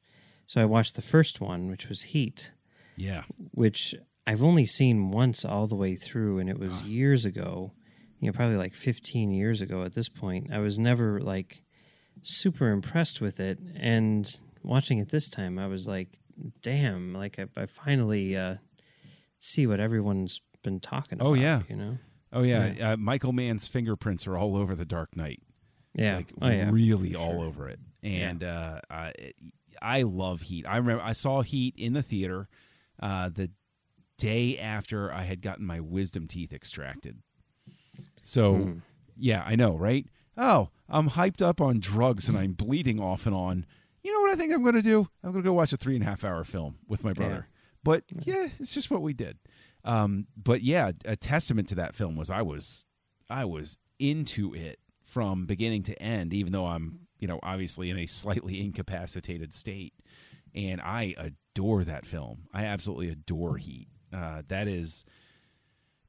So 0.46 0.62
I 0.62 0.65
watched 0.65 0.96
the 0.96 1.01
first 1.01 1.41
one, 1.41 1.70
which 1.70 1.88
was 1.89 2.03
Heat 2.03 2.51
yeah. 2.98 3.24
which 3.51 3.96
I've 4.25 4.44
only 4.44 4.65
seen 4.65 5.12
once 5.12 5.46
all 5.46 5.67
the 5.67 5.75
way 5.75 5.96
through, 5.96 6.39
and 6.39 6.50
it 6.50 6.60
was 6.60 6.82
ah. 6.84 6.86
years 6.86 7.24
ago. 7.24 7.72
You 8.20 8.27
know, 8.27 8.34
probably 8.34 8.58
like 8.58 8.74
15 8.74 9.32
years 9.32 9.62
ago 9.62 9.84
at 9.84 9.94
this 9.94 10.10
point. 10.10 10.51
I 10.51 10.58
was 10.58 10.79
never 10.79 11.22
like 11.22 11.62
super 12.24 12.70
impressed 12.72 13.22
with 13.22 13.40
it, 13.40 13.60
and 13.76 14.40
watching 14.64 14.98
it 15.00 15.10
this 15.10 15.28
time, 15.30 15.58
I 15.60 15.68
was 15.68 15.88
like, 15.88 16.10
"Damn!" 16.62 17.14
Like 17.14 17.40
I, 17.40 17.48
I 17.62 17.66
finally 17.66 18.36
uh, 18.36 18.56
see 19.40 19.68
what 19.68 19.80
everyone's 19.80 20.42
been 20.64 20.80
talking 20.80 21.20
about. 21.20 21.28
Oh, 21.30 21.34
yeah. 21.34 21.62
you 21.70 21.76
know. 21.76 21.98
Oh 22.34 22.44
yeah, 22.44 22.92
Uh, 22.92 22.98
Michael 22.98 23.32
Mann's 23.32 23.68
fingerprints 23.70 24.28
are 24.28 24.38
all 24.38 24.58
over 24.58 24.76
the 24.76 24.84
Dark 24.86 25.16
Knight. 25.16 25.42
Yeah. 25.94 26.18
like 26.18 26.34
oh 26.42 26.50
yeah. 26.50 26.70
really 26.72 27.14
for 27.14 27.20
all 27.20 27.42
over 27.42 27.70
it. 27.70 27.80
And 28.04 28.44
uh, 28.44 28.82
I, 28.90 29.14
I 29.82 30.02
love 30.04 30.42
Heat. 30.42 30.66
I 30.68 30.78
remember 30.78 31.02
I 31.04 31.14
saw 31.14 31.42
Heat 31.42 31.74
in 31.78 31.94
the 31.94 32.02
theater 32.04 32.48
uh, 33.02 33.30
the 33.30 33.50
day 34.18 34.58
after 34.60 35.12
I 35.12 35.24
had 35.24 35.42
gotten 35.42 35.66
my 35.66 35.80
wisdom 35.80 36.28
teeth 36.28 36.52
extracted. 36.54 37.20
So 38.24 38.54
Mm. 38.56 38.82
yeah, 39.18 39.44
I 39.46 39.56
know, 39.56 39.76
right? 39.78 40.06
Oh, 40.38 40.70
I'm 40.88 41.12
hyped 41.12 41.41
up 41.41 41.60
on 41.60 41.79
drugs 41.79 42.29
and 42.29 42.38
I'm 42.38 42.53
bleeding 42.53 43.00
off 43.00 43.25
and 43.25 43.36
on. 43.36 43.65
You 44.03 44.13
know 44.13 44.22
what 44.22 44.32
I 44.32 44.36
think 44.36 44.53
I'm 44.53 44.63
going 44.63 44.75
to 44.75 44.82
do? 44.82 45.10
I'm 45.24 45.32
going 45.32 45.44
to 45.44 45.48
go 45.50 45.53
watch 45.53 45.74
a 45.74 45.77
three 45.77 45.96
and 45.96 46.03
a 46.03 46.08
half 46.08 46.24
hour 46.24 46.44
film 46.44 46.77
with 46.88 47.03
my 47.03 47.13
brother. 47.13 47.48
But 47.84 48.03
yeah, 48.10 48.48
it's 48.60 48.74
just 48.74 48.91
what 48.91 49.01
we 49.01 49.13
did. 49.13 49.38
Um, 49.84 50.27
but 50.36 50.62
yeah, 50.62 50.91
a 51.06 51.15
testament 51.15 51.70
to 51.70 51.75
that 51.75 51.96
film 51.96 52.15
was 52.15 52.29
I 52.29 52.41
was 52.41 52.86
I 53.29 53.46
was 53.46 53.77
into 54.00 54.53
it 54.53 54.79
from 55.03 55.46
beginning 55.46 55.84
to 55.84 56.01
end, 56.01 56.34
even 56.34 56.51
though 56.51 56.65
I'm 56.67 57.08
you 57.20 57.27
know 57.27 57.39
obviously 57.41 57.89
in 57.89 57.98
a 57.98 58.06
slightly 58.06 58.62
incapacitated 58.62 59.53
state, 59.53 59.94
and 60.53 60.82
I 60.82 61.15
adore 61.17 61.84
that 61.86 62.06
film. 62.06 62.44
I 62.53 62.65
absolutely 62.65 63.10
adore 63.10 63.58
Heat. 63.58 63.88
Uh, 64.13 64.41
that 64.48 64.67
is, 64.67 65.06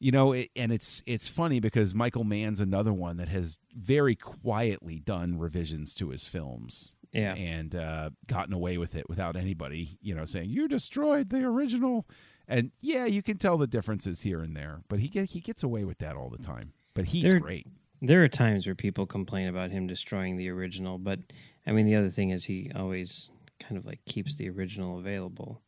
you 0.01 0.13
know, 0.13 0.33
it, 0.33 0.51
and 0.57 0.73
it's 0.73 1.03
it's 1.07 1.29
funny 1.29 1.61
because 1.61 1.95
Michael 1.95 2.25
Mann's 2.25 2.61
another 2.61 2.93
one 2.93 3.17
that 3.17 3.29
has 3.29 3.59
very 3.75 4.15
quietly 4.15 4.99
done 5.01 5.39
revisions 5.39 5.95
to 5.97 6.11
his 6.11 6.27
films. 6.29 6.93
Yeah. 7.11 7.35
and 7.37 7.75
uh, 7.75 8.11
gotten 8.27 8.53
away 8.53 8.77
with 8.77 8.95
it 8.95 9.09
without 9.09 9.35
anybody, 9.35 9.97
you 10.03 10.15
know, 10.15 10.27
saying 10.27 10.51
you 10.51 10.69
destroyed 10.69 11.31
the 11.31 11.39
original. 11.39 12.07
And 12.47 12.71
yeah, 12.83 13.07
you 13.07 13.23
can 13.23 13.39
tell 13.39 13.57
the 13.57 13.67
differences 13.67 14.21
here 14.21 14.43
and 14.43 14.55
there, 14.55 14.83
but 14.89 14.99
he 15.01 15.09
get, 15.09 15.31
he 15.31 15.41
gets 15.41 15.63
away 15.63 15.85
with 15.85 15.99
that 16.01 16.17
all 16.17 16.29
the 16.29 16.37
time. 16.45 16.75
But 16.93 17.07
he's 17.07 17.31
There- 17.31 17.41
great. 17.41 17.67
There 18.03 18.23
are 18.23 18.29
times 18.29 18.67
where 18.67 18.75
people 18.75 19.07
complain 19.07 19.49
about 19.49 19.71
him 19.71 19.87
destroying 19.87 20.37
the 20.37 20.51
original, 20.51 20.99
but 20.99 21.21
I 21.67 21.73
mean, 21.73 21.87
the 21.87 21.95
other 21.97 22.11
thing 22.11 22.29
is 22.29 22.45
he 22.45 22.71
always 22.77 23.31
kind 23.59 23.79
of 23.79 23.87
like 23.87 24.05
keeps 24.05 24.37
the 24.37 24.51
original 24.51 24.99
available. 24.99 25.63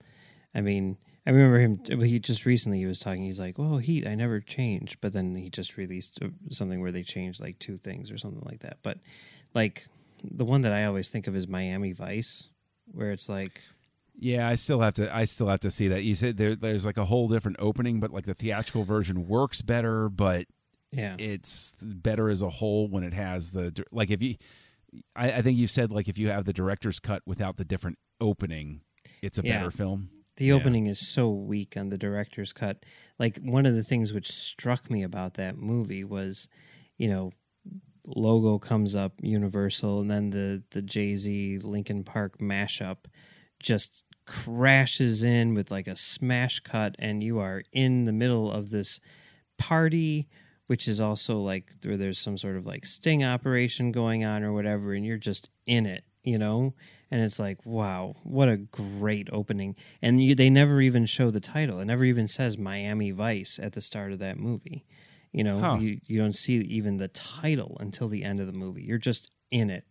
I 0.55 0.61
mean, 0.61 0.99
I 1.27 1.31
remember 1.31 1.59
him. 1.61 2.01
He 2.03 2.19
just 2.19 2.47
recently 2.47 2.79
he 2.79 2.87
was 2.87 2.99
talking. 2.99 3.23
He's 3.25 3.39
like, 3.41 3.59
"Well, 3.59 3.77
Heat, 3.77 4.07
I 4.07 4.15
never 4.15 4.41
changed," 4.41 4.99
but 5.01 5.13
then 5.13 5.35
he 5.35 5.51
just 5.51 5.77
released 5.77 6.19
uh, 6.23 6.29
something 6.51 6.81
where 6.81 6.93
they 6.93 7.03
changed 7.03 7.41
like 7.41 7.59
two 7.59 7.77
things 7.77 8.11
or 8.11 8.17
something 8.19 8.43
like 8.47 8.61
that. 8.61 8.79
But 8.83 8.99
like 9.55 9.87
the 10.25 10.45
one 10.45 10.63
that 10.63 10.73
I 10.73 10.85
always 10.85 11.09
think 11.11 11.27
of 11.27 11.37
is 11.37 11.47
Miami 11.47 11.93
Vice, 11.93 12.47
where 12.93 13.11
it's 13.13 13.29
like, 13.29 13.61
Yeah, 14.19 14.49
I 14.49 14.55
still 14.55 14.81
have 14.81 14.95
to. 14.95 15.15
I 15.15 15.25
still 15.25 15.49
have 15.49 15.61
to 15.61 15.71
see 15.71 15.89
that. 15.89 16.03
You 16.05 16.15
said 16.15 16.37
there, 16.39 16.57
there's 16.57 16.87
like 16.87 16.97
a 16.99 17.05
whole 17.05 17.29
different 17.29 17.59
opening, 17.61 18.01
but 18.01 18.11
like 18.13 18.25
the 18.27 18.35
theatrical 18.35 18.85
version 18.85 19.29
works 19.29 19.61
better, 19.63 20.09
but 20.09 20.47
yeah, 20.91 21.17
it's 21.19 21.75
better 21.83 22.31
as 22.31 22.41
a 22.43 22.49
whole 22.49 22.89
when 22.89 23.05
it 23.05 23.13
has 23.13 23.51
the 23.53 23.85
like. 23.93 24.11
If 24.11 24.23
you, 24.23 24.37
I, 25.15 25.33
I 25.33 25.43
think 25.43 25.59
you 25.59 25.67
said 25.67 25.93
like 25.93 26.09
if 26.09 26.17
you 26.17 26.29
have 26.31 26.47
the 26.47 26.53
director's 26.55 26.99
cut 26.99 27.23
without 27.27 27.59
the 27.59 27.65
different 27.65 27.99
opening, 28.23 28.81
it's 29.21 29.39
a 29.39 29.43
Yeah. 29.45 29.59
better 29.59 29.71
film. 29.71 30.09
The 30.41 30.47
Yeah. 30.47 30.55
opening 30.55 30.87
is 30.87 30.99
so 31.07 31.31
weak 31.31 31.77
on 31.77 31.91
the 31.91 31.99
director's 31.99 32.53
cut. 32.55 32.85
Like 33.19 33.39
one 33.41 33.67
of 33.67 33.75
the 33.75 33.85
things 33.85 34.13
which 34.15 34.33
struck 34.33 34.91
me 34.91 35.03
about 35.03 35.35
that 35.35 35.59
movie 35.59 36.03
was, 36.03 36.49
you 36.97 37.09
know, 37.09 37.33
logo 38.07 38.59
comes 38.59 38.97
up 38.97 39.13
Universal 39.23 40.01
and 40.01 40.11
then 40.11 40.31
the 40.31 40.63
the 40.71 40.83
Jay-Z 40.83 41.59
Linkin 41.59 42.05
Park 42.05 42.39
mashup 42.39 43.05
just 43.61 44.05
crashes 44.27 45.23
in 45.23 45.55
with 45.55 45.71
like 45.71 45.87
a 45.87 45.95
smash 45.97 46.61
cut 46.61 46.97
and 46.99 47.23
you 47.23 47.39
are 47.39 47.63
in 47.73 48.07
the 48.07 48.13
middle 48.13 48.51
of 48.51 48.71
this 48.71 49.01
party 49.59 50.29
which 50.69 50.89
is 50.89 51.01
also 51.01 51.39
like 51.41 51.73
where 51.85 51.97
there's 51.99 52.19
some 52.19 52.39
sort 52.39 52.57
of 52.57 52.65
like 52.65 52.87
sting 52.87 53.25
operation 53.25 53.93
going 53.93 54.25
on 54.25 54.43
or 54.43 54.53
whatever 54.53 54.95
and 54.95 55.05
you're 55.05 55.19
just 55.19 55.51
in 55.67 55.85
it, 55.85 56.05
you 56.25 56.39
know? 56.39 56.75
And 57.11 57.21
it's 57.23 57.39
like 57.39 57.59
wow 57.65 58.15
what 58.23 58.49
a 58.49 58.57
great 58.57 59.29
opening. 59.33 59.77
And 60.01 60.23
you, 60.23 60.35
they 60.35 60.51
never 60.51 60.81
even 60.81 61.07
show 61.07 61.31
the 61.31 61.41
title. 61.41 61.81
It 61.81 61.87
never 61.87 62.05
even 62.05 62.29
says 62.29 62.57
miami 62.59 63.11
vice 63.11 63.59
at 63.63 63.73
the 63.73 63.81
start 63.81 64.13
of 64.13 64.19
that 64.21 64.39
movie. 64.39 64.85
You 65.33 65.45
know 65.45 65.61
Huh. 65.61 65.77
you, 65.81 66.01
you 66.07 66.19
don't 66.19 66.37
see 66.37 66.55
even 66.55 66.97
the 66.99 67.09
title 67.09 67.77
until 67.81 68.09
the 68.09 68.25
end 68.25 68.41
of 68.41 68.47
the 68.47 68.53
movie. 68.53 68.83
You're 68.83 68.99
just 68.99 69.31
in 69.51 69.71
it. 69.71 69.85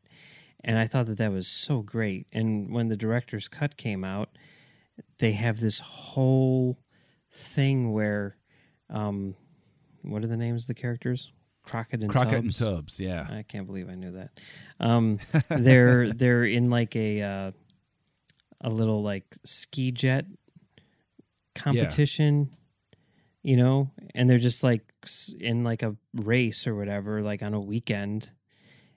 And 0.64 0.78
i 0.78 0.88
thought 0.88 1.06
that 1.06 1.18
that 1.18 1.32
was 1.32 1.48
so 1.48 1.82
great. 1.82 2.28
And 2.34 2.72
when 2.74 2.88
the 2.90 2.98
director's 2.98 3.48
cut 3.48 3.78
came 3.78 4.04
out 4.04 4.30
they 5.20 5.32
have 5.32 5.60
this 5.62 5.80
whole 5.80 6.78
thing 7.32 7.92
where 7.94 8.36
um 8.90 9.36
what 10.02 10.24
are 10.24 10.28
the 10.28 10.36
names 10.38 10.64
of 10.64 10.68
the 10.68 10.74
characters 10.74 11.32
crockett 11.70 12.02
and 12.02 12.10
Crockett 12.10 12.44
Tubbs. 12.44 12.62
and 12.62 12.76
Tubbs, 12.76 13.00
yeah. 13.00 13.28
I 13.30 13.44
can't 13.44 13.68
believe 13.68 13.90
I 13.90 13.96
knew 13.96 14.12
that. 14.14 14.32
Um, 14.80 15.20
they're 15.50 16.12
they're 16.14 16.44
in 16.46 16.70
like 16.70 16.96
a 16.96 17.22
uh, 17.22 17.52
a 18.62 18.70
little 18.70 19.04
like 19.04 19.26
ski 19.46 19.92
jet 19.92 20.26
competition, 21.56 22.56
you 23.44 23.58
know, 23.58 23.92
and 24.16 24.30
they're 24.30 24.40
just 24.40 24.64
like 24.64 24.94
in 25.40 25.64
like 25.64 25.84
a 25.84 25.96
race 26.14 26.66
or 26.68 26.76
whatever, 26.76 27.22
like 27.22 27.44
on 27.44 27.54
a 27.54 27.60
weekend, 27.60 28.32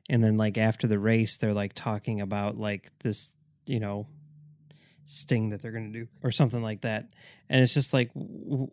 and 0.09 0.23
then 0.23 0.37
like 0.37 0.59
after 0.59 0.87
the 0.87 0.99
race, 0.99 1.37
they're 1.37 1.55
like 1.55 1.75
talking 1.75 2.21
about 2.21 2.57
like 2.57 2.91
this, 3.01 3.31
you 3.67 3.81
know, 3.81 4.07
sting 5.07 5.51
that 5.51 5.61
they're 5.63 5.73
gonna 5.73 5.91
do 5.91 6.09
or 6.23 6.31
something 6.33 6.63
like 6.63 6.83
that, 6.83 7.09
and 7.49 7.61
it's 7.61 7.75
just 7.75 7.93
like. 7.93 8.13
w- 8.15 8.71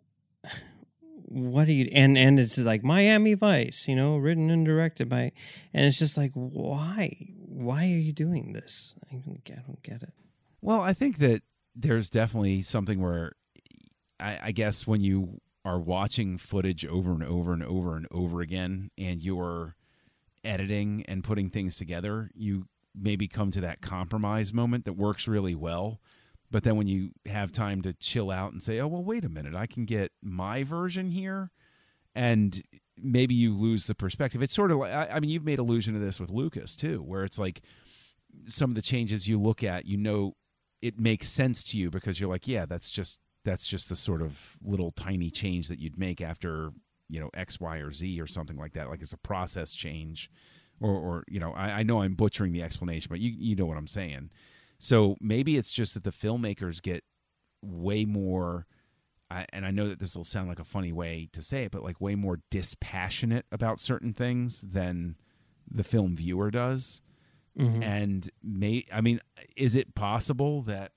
what 1.30 1.66
do 1.66 1.72
you 1.72 1.88
and 1.92 2.18
and 2.18 2.38
it's 2.38 2.58
like 2.58 2.82
Miami 2.82 3.34
Vice, 3.34 3.86
you 3.88 3.94
know, 3.94 4.16
written 4.16 4.50
and 4.50 4.66
directed 4.66 5.08
by, 5.08 5.32
and 5.72 5.86
it's 5.86 5.98
just 5.98 6.16
like 6.16 6.32
why 6.34 7.16
why 7.46 7.84
are 7.84 7.98
you 7.98 8.12
doing 8.12 8.52
this? 8.52 8.94
I 9.10 9.16
don't 9.16 9.44
get, 9.44 9.58
I 9.58 9.62
don't 9.66 9.82
get 9.82 10.02
it. 10.02 10.12
Well, 10.60 10.80
I 10.80 10.92
think 10.92 11.18
that 11.18 11.42
there's 11.74 12.10
definitely 12.10 12.62
something 12.62 13.00
where 13.00 13.32
I, 14.18 14.38
I 14.44 14.52
guess 14.52 14.86
when 14.86 15.00
you 15.00 15.40
are 15.64 15.78
watching 15.78 16.38
footage 16.38 16.84
over 16.84 17.12
and 17.12 17.22
over 17.22 17.52
and 17.52 17.62
over 17.62 17.96
and 17.96 18.06
over 18.10 18.40
again 18.40 18.90
and 18.98 19.22
you're 19.22 19.76
editing 20.44 21.04
and 21.06 21.22
putting 21.22 21.50
things 21.50 21.76
together, 21.76 22.30
you 22.34 22.66
maybe 22.94 23.28
come 23.28 23.50
to 23.52 23.60
that 23.60 23.80
compromise 23.80 24.52
moment 24.52 24.84
that 24.84 24.94
works 24.94 25.28
really 25.28 25.54
well. 25.54 26.00
But 26.50 26.64
then 26.64 26.76
when 26.76 26.88
you 26.88 27.10
have 27.26 27.52
time 27.52 27.80
to 27.82 27.92
chill 27.92 28.30
out 28.30 28.52
and 28.52 28.62
say, 28.62 28.80
oh, 28.80 28.88
well, 28.88 29.04
wait 29.04 29.24
a 29.24 29.28
minute, 29.28 29.54
I 29.54 29.66
can 29.66 29.84
get 29.84 30.12
my 30.22 30.64
version 30.64 31.10
here. 31.10 31.50
And 32.14 32.62
maybe 32.96 33.34
you 33.34 33.56
lose 33.56 33.86
the 33.86 33.94
perspective. 33.94 34.42
It's 34.42 34.54
sort 34.54 34.72
of 34.72 34.78
like, 34.78 34.92
I, 34.92 35.20
mean, 35.20 35.30
you've 35.30 35.44
made 35.44 35.60
allusion 35.60 35.94
to 35.94 36.00
this 36.00 36.18
with 36.18 36.30
Lucas 36.30 36.74
too, 36.74 37.02
where 37.02 37.24
it's 37.24 37.38
like 37.38 37.62
some 38.48 38.70
of 38.70 38.74
the 38.74 38.82
changes 38.82 39.28
you 39.28 39.40
look 39.40 39.62
at, 39.62 39.86
you 39.86 39.96
know, 39.96 40.34
it 40.82 40.98
makes 40.98 41.28
sense 41.28 41.62
to 41.64 41.78
you 41.78 41.90
because 41.90 42.18
you're 42.18 42.28
like, 42.28 42.48
yeah, 42.48 42.66
that's 42.66 42.90
just 42.90 43.20
that's 43.44 43.66
just 43.66 43.88
the 43.88 43.96
sort 43.96 44.22
of 44.22 44.56
little 44.62 44.90
tiny 44.90 45.30
change 45.30 45.68
that 45.68 45.78
you'd 45.78 45.98
make 45.98 46.20
after 46.20 46.72
you 47.08 47.20
know 47.20 47.30
X, 47.34 47.60
Y, 47.60 47.78
or 47.78 47.92
Z 47.92 48.20
or 48.20 48.26
something 48.26 48.56
like 48.56 48.72
that. 48.74 48.88
Like 48.88 49.02
it's 49.02 49.12
a 49.12 49.18
process 49.18 49.72
change, 49.72 50.30
or 50.80 50.90
or 50.90 51.24
you 51.28 51.40
know, 51.40 51.52
I, 51.52 51.80
I 51.80 51.82
know 51.82 52.02
I'm 52.02 52.14
butchering 52.14 52.52
the 52.52 52.62
explanation, 52.62 53.08
but 53.10 53.20
you 53.20 53.30
you 53.30 53.56
know 53.56 53.66
what 53.66 53.76
I'm 53.76 53.88
saying. 53.88 54.30
So 54.80 55.16
maybe 55.20 55.56
it's 55.56 55.70
just 55.70 55.94
that 55.94 56.02
the 56.04 56.10
filmmakers 56.10 56.82
get 56.82 57.04
way 57.62 58.04
more. 58.04 58.66
I, 59.30 59.46
and 59.52 59.64
I 59.64 59.70
know 59.70 59.88
that 59.88 60.00
this 60.00 60.16
will 60.16 60.24
sound 60.24 60.48
like 60.48 60.58
a 60.58 60.64
funny 60.64 60.90
way 60.90 61.28
to 61.34 61.42
say 61.42 61.64
it, 61.64 61.70
but 61.70 61.84
like 61.84 62.00
way 62.00 62.16
more 62.16 62.40
dispassionate 62.50 63.46
about 63.52 63.78
certain 63.78 64.12
things 64.12 64.62
than 64.62 65.14
the 65.70 65.84
film 65.84 66.16
viewer 66.16 66.50
does 66.50 67.00
Mhm. 67.58 67.82
and 67.84 68.30
may 68.44 68.84
i 68.92 69.00
mean 69.00 69.20
is 69.56 69.74
it 69.76 69.94
possible 69.96 70.62
that 70.62 70.92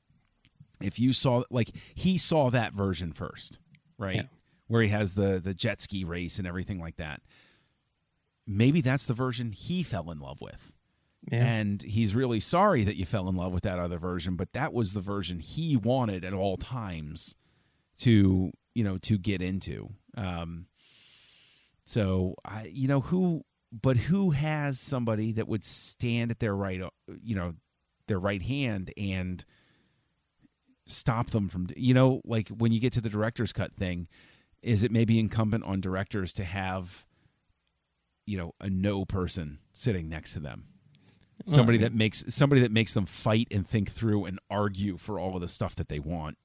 if 0.82 1.00
you 1.00 1.12
saw 1.14 1.44
like 1.52 1.72
he 1.96 2.16
saw 2.18 2.50
that 2.52 2.74
version 2.74 3.12
first 3.12 3.60
right 3.98 4.16
Yeah. 4.18 4.24
where 4.68 4.82
he 4.84 4.90
has 4.90 5.16
the 5.16 5.40
the 5.44 5.54
jet 5.56 5.82
ski 5.82 6.04
race 6.04 6.38
and 6.40 6.48
everything 6.48 6.80
like 6.80 6.98
that 6.98 7.22
maybe 8.46 8.82
that's 8.82 9.06
the 9.06 9.14
version 9.16 9.52
he 9.52 9.82
fell 9.84 10.10
in 10.12 10.20
love 10.20 10.42
with 10.42 10.73
Yeah, 11.32 11.46
and 11.46 11.82
he's 11.82 12.14
really 12.14 12.40
sorry 12.40 12.84
that 12.84 12.98
you 12.98 13.06
fell 13.06 13.30
in 13.30 13.36
love 13.36 13.54
with 13.54 13.64
that 13.64 13.80
other 13.80 13.98
version 13.98 14.36
but 14.36 14.52
that 14.54 14.74
was 14.74 14.94
the 14.94 15.02
version 15.02 15.40
he 15.40 15.78
wanted 15.78 16.26
at 16.26 16.34
all 16.34 16.58
times 16.58 17.36
to 18.00 18.52
you 18.74 18.84
know 18.84 18.98
to 19.00 19.18
get 19.18 19.42
into. 19.42 19.90
Um 20.18 20.68
so 21.86 22.36
i 22.46 22.66
you 22.72 22.88
know 22.88 23.02
who 23.02 23.44
but 23.72 23.98
who 23.98 24.32
has 24.32 24.80
somebody 24.80 25.32
that 25.34 25.48
would 25.48 25.64
stand 25.64 26.32
at 26.32 26.40
their 26.40 26.56
right 26.56 26.82
uh, 26.82 26.90
you 27.24 27.36
know 27.36 27.54
their 28.08 28.20
right 28.20 28.42
hand 28.42 28.92
and 28.98 29.46
stop 30.86 31.32
them 31.32 31.50
from 31.50 31.68
you 31.76 31.94
know 31.94 32.22
like 32.26 32.50
when 32.50 32.72
you 32.72 32.80
get 32.80 32.94
to 32.94 33.02
the 33.02 33.10
director's 33.10 33.54
cut 33.54 33.74
thing 33.74 34.08
is 34.62 34.84
it 34.84 34.92
maybe 34.92 35.20
incumbent 35.20 35.64
on 35.64 35.82
directors 35.82 36.34
to 36.34 36.44
have 36.44 37.06
you 38.26 38.38
know 38.38 38.54
a 38.60 38.70
no 38.70 39.06
person 39.06 39.60
sitting 39.72 40.08
next 40.10 40.34
to 40.34 40.40
them 40.40 40.66
somebody 41.46 41.78
mean- 41.78 41.84
that 41.84 41.94
makes 41.94 42.24
somebody 42.30 42.62
that 42.62 42.72
makes 42.72 42.94
them 42.94 43.06
fight 43.06 43.48
and 43.52 43.68
think 43.68 43.92
through 43.92 44.26
and 44.26 44.40
argue 44.50 44.98
for 44.98 45.20
all 45.20 45.36
of 45.36 45.42
the 45.42 45.48
stuff 45.48 45.76
that 45.76 45.90
they 45.90 46.00
want 46.00 46.38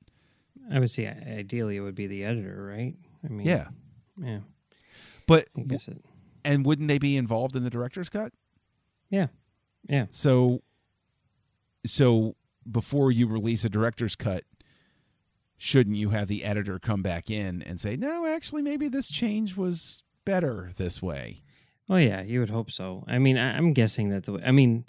I 0.70 0.78
would 0.80 0.90
say 0.90 1.06
ideally 1.06 1.76
it 1.76 1.80
would 1.80 1.94
be 1.94 2.06
the 2.06 2.24
editor, 2.24 2.62
right? 2.70 2.94
I 3.24 3.28
mean, 3.32 3.46
yeah 3.46 3.68
yeah. 4.22 4.40
but 5.26 5.48
I 5.56 5.62
guess 5.62 5.88
it. 5.88 6.04
and 6.44 6.64
wouldn't 6.66 6.88
they 6.88 6.98
be 6.98 7.16
involved 7.16 7.54
in 7.56 7.62
the 7.64 7.70
director's 7.70 8.08
cut 8.08 8.32
Yeah, 9.10 9.28
yeah. 9.88 10.06
so 10.10 10.62
so 11.86 12.34
before 12.70 13.10
you 13.12 13.26
release 13.26 13.64
a 13.64 13.68
director's 13.68 14.16
cut 14.16 14.44
shouldn't 15.56 15.96
you 15.96 16.10
have 16.10 16.28
the 16.28 16.44
editor 16.44 16.78
come 16.78 17.02
back 17.02 17.30
in 17.30 17.62
and 17.62 17.80
say 17.80 17.96
no 17.96 18.26
actually 18.26 18.62
maybe 18.62 18.88
this 18.88 19.08
change 19.08 19.56
was 19.56 20.02
better 20.24 20.72
this 20.76 21.00
way 21.00 21.42
Oh 21.88 21.96
yeah, 21.96 22.22
you 22.22 22.40
would 22.40 22.50
hope 22.50 22.70
so. 22.70 23.04
I 23.08 23.18
mean, 23.18 23.38
I, 23.38 23.56
I'm 23.56 23.72
guessing 23.72 24.10
that 24.10 24.24
the. 24.24 24.40
I 24.44 24.50
mean, 24.50 24.84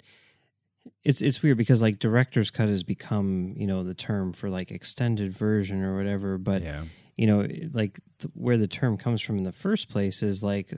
it's 1.04 1.22
it's 1.22 1.42
weird 1.42 1.58
because 1.58 1.82
like 1.82 1.98
director's 1.98 2.50
cut 2.50 2.68
has 2.68 2.82
become 2.82 3.54
you 3.56 3.66
know 3.66 3.84
the 3.84 3.94
term 3.94 4.32
for 4.32 4.50
like 4.50 4.70
extended 4.70 5.32
version 5.32 5.82
or 5.82 5.96
whatever, 5.96 6.38
but 6.38 6.62
yeah 6.62 6.84
you 7.20 7.26
know 7.26 7.46
like 7.74 8.00
th- 8.18 8.32
where 8.32 8.56
the 8.56 8.66
term 8.66 8.96
comes 8.96 9.20
from 9.20 9.36
in 9.36 9.44
the 9.44 9.52
first 9.52 9.90
place 9.90 10.22
is 10.22 10.42
like 10.42 10.72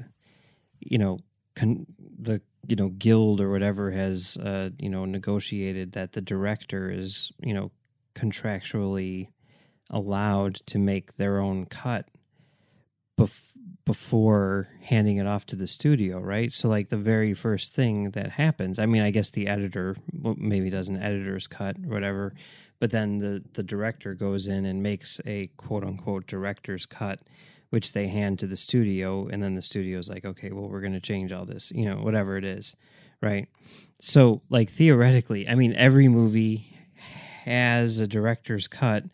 you 0.81 0.99
know 0.99 1.21
con- 1.55 1.87
the 2.19 2.41
you 2.67 2.75
know 2.75 2.89
guild 2.89 3.41
or 3.41 3.49
whatever 3.49 3.93
has 3.93 4.37
uh 4.39 4.71
you 4.77 4.91
know 4.91 5.05
negotiated 5.05 5.93
that 5.93 6.15
the 6.15 6.21
director 6.21 6.91
is 6.91 7.31
you 7.39 7.55
know 7.55 7.71
contractually 8.17 9.29
allowed 9.89 10.57
to 10.67 10.81
make 10.81 11.17
their 11.17 11.39
own 11.39 11.65
cut 11.65 12.09
bef- 13.17 13.52
before 13.85 14.69
handing 14.83 15.17
it 15.17 15.27
off 15.27 15.45
to 15.47 15.57
the 15.57 15.67
studio, 15.67 16.21
right? 16.21 16.53
So, 16.53 16.69
like 16.69 16.89
the 16.89 16.97
very 16.97 17.35
first 17.35 17.75
thing 17.75 18.11
that 18.11 18.31
happens, 18.31 18.79
I 18.79 18.87
mean, 18.87 19.03
I 19.03 19.11
guess 19.11 19.31
the 19.31 19.49
editor 19.49 19.97
well, 20.13 20.37
maybe 20.39 20.71
does 20.71 20.89
an 20.89 21.03
editor's 21.03 21.47
cut 21.47 21.77
or 21.85 21.93
whatever, 21.93 22.35
but 22.79 22.91
then 22.91 23.19
the 23.19 23.43
the 23.55 23.63
director 23.63 24.15
goes 24.15 24.47
in 24.47 24.65
and 24.65 24.83
makes 24.83 25.21
a 25.27 25.49
quote 25.57 25.85
unquote 25.85 26.27
director's 26.27 26.87
cut, 26.87 27.21
which 27.71 27.93
they 27.93 28.07
hand 28.07 28.39
to 28.39 28.47
the 28.47 28.57
studio, 28.57 29.27
and 29.27 29.43
then 29.43 29.55
the 29.55 29.63
studio's 29.63 30.09
like, 30.09 30.25
okay, 30.25 30.53
well, 30.53 30.69
we're 30.69 30.81
going 30.81 30.93
to 30.93 31.01
change 31.01 31.33
all 31.33 31.45
this, 31.45 31.73
you 31.75 31.85
know, 31.85 31.97
whatever 31.97 32.37
it 32.37 32.45
is, 32.45 32.77
right? 33.21 33.49
So, 34.01 34.43
like 34.49 34.71
theoretically, 34.71 35.49
I 35.49 35.57
mean, 35.57 35.75
every 35.75 36.07
movie 36.07 36.77
has 37.45 37.99
a 37.99 38.07
director's 38.07 38.69
cut 38.69 39.05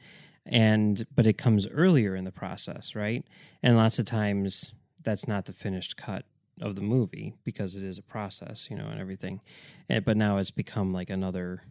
and 0.48 1.06
but 1.14 1.26
it 1.26 1.38
comes 1.38 1.66
earlier 1.68 2.16
in 2.16 2.24
the 2.24 2.32
process 2.32 2.94
right? 2.94 3.24
And 3.62 3.76
lots 3.76 3.98
of 3.98 4.06
times 4.06 4.72
that's 5.02 5.28
not 5.28 5.44
the 5.44 5.52
finished 5.52 5.96
cut 5.96 6.24
of 6.60 6.74
the 6.74 6.82
movie 6.82 7.34
because 7.44 7.76
it 7.76 7.84
is 7.84 7.98
a 7.98 8.02
process 8.02 8.68
you 8.70 8.76
know 8.76 8.86
and 8.88 9.00
everything. 9.00 9.40
And, 9.88 10.04
but 10.04 10.16
now 10.16 10.38
it's 10.38 10.50
become 10.50 10.92
like 10.92 11.10
another 11.10 11.62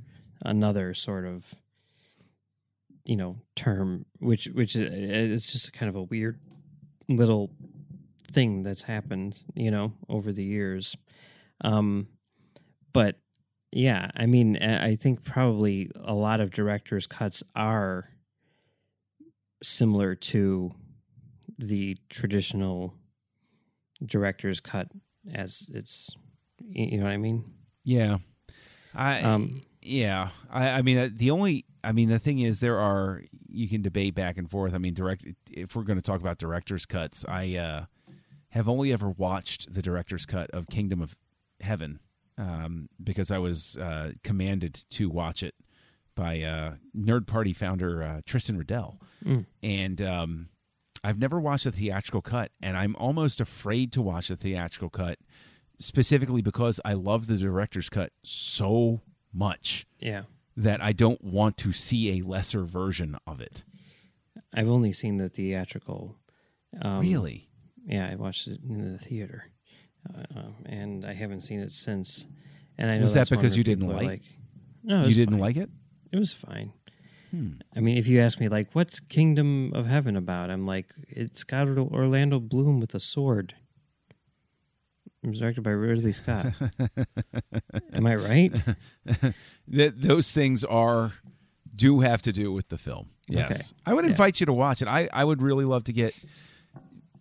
another 0.44 0.94
sort 0.94 1.26
of 1.26 1.56
you 3.04 3.16
know 3.16 3.38
term 3.56 4.06
which 4.20 4.46
which 4.54 4.76
is 4.76 4.84
it's 4.92 5.52
just 5.52 5.74
kind 5.74 5.90
of 5.90 5.96
a 5.96 6.04
weird 6.04 6.40
little 7.10 7.50
thing 8.32 8.64
that's 8.64 8.84
happened 8.84 9.38
you 9.56 9.72
know 9.72 9.94
over 10.10 10.32
the 10.32 10.44
years. 10.44 10.96
Um 11.64 12.08
but 12.94 13.16
yeah 13.72 14.10
i 14.16 14.26
mean 14.26 14.58
i 14.64 14.96
think 14.96 15.24
probably 15.24 15.92
a 15.96 16.14
lot 16.14 16.40
of 16.40 16.52
directors 16.52 17.06
cuts 17.06 17.44
are 17.54 18.10
similar 19.64 20.16
to 20.16 20.74
the 21.58 21.98
traditional 22.10 22.94
director's 24.06 24.60
cut 24.60 24.88
as 25.34 25.70
it's 25.74 26.12
you 26.60 26.98
know 26.98 27.06
what 27.06 27.14
i 27.14 27.18
mean 27.18 27.44
Yeah, 27.84 28.18
I 28.94 29.22
Um, 29.22 29.62
yeah. 29.82 30.30
I, 30.50 30.70
I 30.70 30.82
mean, 30.82 30.98
uh, 30.98 31.10
the 31.12 31.32
only 31.32 31.66
I 31.84 31.94
mean, 31.94 32.10
the 32.10 32.20
thing 32.20 32.40
is, 32.40 32.60
there 32.60 32.78
are 32.80 33.24
you 33.48 33.70
can 33.70 33.82
debate 33.82 34.14
back 34.14 34.38
and 34.38 34.50
forth. 34.50 34.74
I 34.74 34.78
mean, 34.78 34.94
direct 34.94 35.24
if 35.50 35.76
we're 35.76 35.84
going 35.84 36.00
to 36.00 36.04
talk 36.04 36.20
about 36.20 36.38
director's 36.38 36.86
cuts, 36.86 37.24
I 37.28 37.56
uh, 37.56 37.86
have 38.50 38.68
only 38.68 38.92
ever 38.92 39.10
watched 39.10 39.74
the 39.74 39.82
director's 39.82 40.26
cut 40.26 40.50
of 40.52 40.68
Kingdom 40.68 41.02
of 41.02 41.16
Heaven 41.62 42.00
um, 42.38 42.90
because 43.02 43.32
I 43.32 43.38
was 43.38 43.78
uh, 43.78 44.12
commanded 44.24 44.84
to 44.92 45.10
watch 45.10 45.44
it 45.44 45.56
by 46.18 46.42
uh, 46.42 46.74
Nerd 46.98 47.26
Party 47.28 47.54
founder 47.54 48.04
uh, 48.04 48.22
Tristan 48.26 48.58
Riddell, 48.58 49.00
Mm. 49.26 49.46
and 49.64 50.02
um, 50.02 50.50
I've 51.04 51.18
never 51.18 51.40
watched 51.40 51.64
the 51.64 51.72
theatrical 51.72 52.22
cut, 52.22 52.52
and 52.62 52.76
I'm 52.78 52.96
almost 52.98 53.40
afraid 53.40 53.92
to 53.94 54.02
watch 54.02 54.28
the 54.28 54.36
theatrical 54.36 54.90
cut 54.90 55.18
specifically 55.80 56.42
because 56.42 56.80
I 56.86 56.94
love 56.94 57.28
the 57.28 57.38
director's 57.38 57.90
cut 57.90 58.12
so 58.24 59.02
much 59.34 59.86
yeah 60.00 60.24
that 60.56 60.82
I 60.82 60.92
don't 60.92 61.24
want 61.24 61.56
to 61.58 61.72
see 61.72 62.18
a 62.20 62.24
lesser 62.26 62.64
version 62.64 63.16
of 63.28 63.40
it. 63.42 63.64
i've 64.54 64.70
only 64.70 64.92
seen 64.94 65.18
the 65.18 65.30
theatrical 65.30 66.16
um, 66.82 67.00
really? 67.02 67.48
yeah 67.86 68.10
i 68.12 68.16
watched 68.16 68.48
it 68.48 68.60
in 68.68 68.92
the 68.92 68.98
theater 68.98 69.52
uh, 70.16 70.50
and 70.66 71.06
i 71.06 71.14
haven't 71.14 71.42
seen 71.42 71.60
it 71.60 71.72
since 71.72 72.26
and 72.78 72.90
i 72.90 72.98
know 72.98 73.04
Was 73.04 73.14
that 73.14 73.30
because 73.30 73.56
you 73.58 73.64
didn't 73.64 73.92
are 73.92 74.02
like- 74.02 74.24
no 74.84 75.06
You 75.06 75.14
didn't 75.14 75.34
fine. 75.36 75.42
like 75.42 75.58
it? 75.58 75.70
It 76.12 76.18
was 76.18 76.34
fine 76.34 76.72
Hmm. 77.32 77.56
I 77.76 77.82
mean, 77.82 77.98
if 77.98 78.08
you 78.08 78.22
ask 78.22 78.40
me, 78.40 78.48
like, 78.48 78.70
what's 78.72 79.02
Kingdom 79.02 79.74
of 79.76 79.86
Heaven 79.86 80.16
about? 80.16 80.50
I'm 80.50 80.66
like, 80.66 80.94
it's 81.10 81.44
got 81.44 81.68
Orlando 81.68 82.40
Bloom 82.40 82.80
with 82.80 82.96
a 82.96 83.02
sword. 83.02 83.54
It 85.22 85.28
was 85.28 85.40
directed 85.40 85.62
by 85.62 85.72
Ridley 85.72 86.14
Scott. 86.14 86.54
Am 87.94 88.08
I 88.08 88.16
right? 88.16 88.54
That 89.68 90.02
those 90.02 90.32
things 90.32 90.64
are 90.64 91.16
do 91.76 92.00
have 92.00 92.22
to 92.22 92.32
do 92.32 92.54
with 92.54 92.70
the 92.70 92.78
film. 92.78 93.10
Yes. 93.28 93.74
Okay. 93.74 93.82
I 93.86 93.94
would 93.94 94.06
Yeah. 94.06 94.12
invite 94.12 94.40
you 94.40 94.46
to 94.46 94.54
watch 94.54 94.82
it. 94.82 94.88
I, 94.88 95.10
I 95.12 95.26
would 95.26 95.42
really 95.42 95.66
love 95.66 95.84
to 95.84 95.94
get 95.94 96.14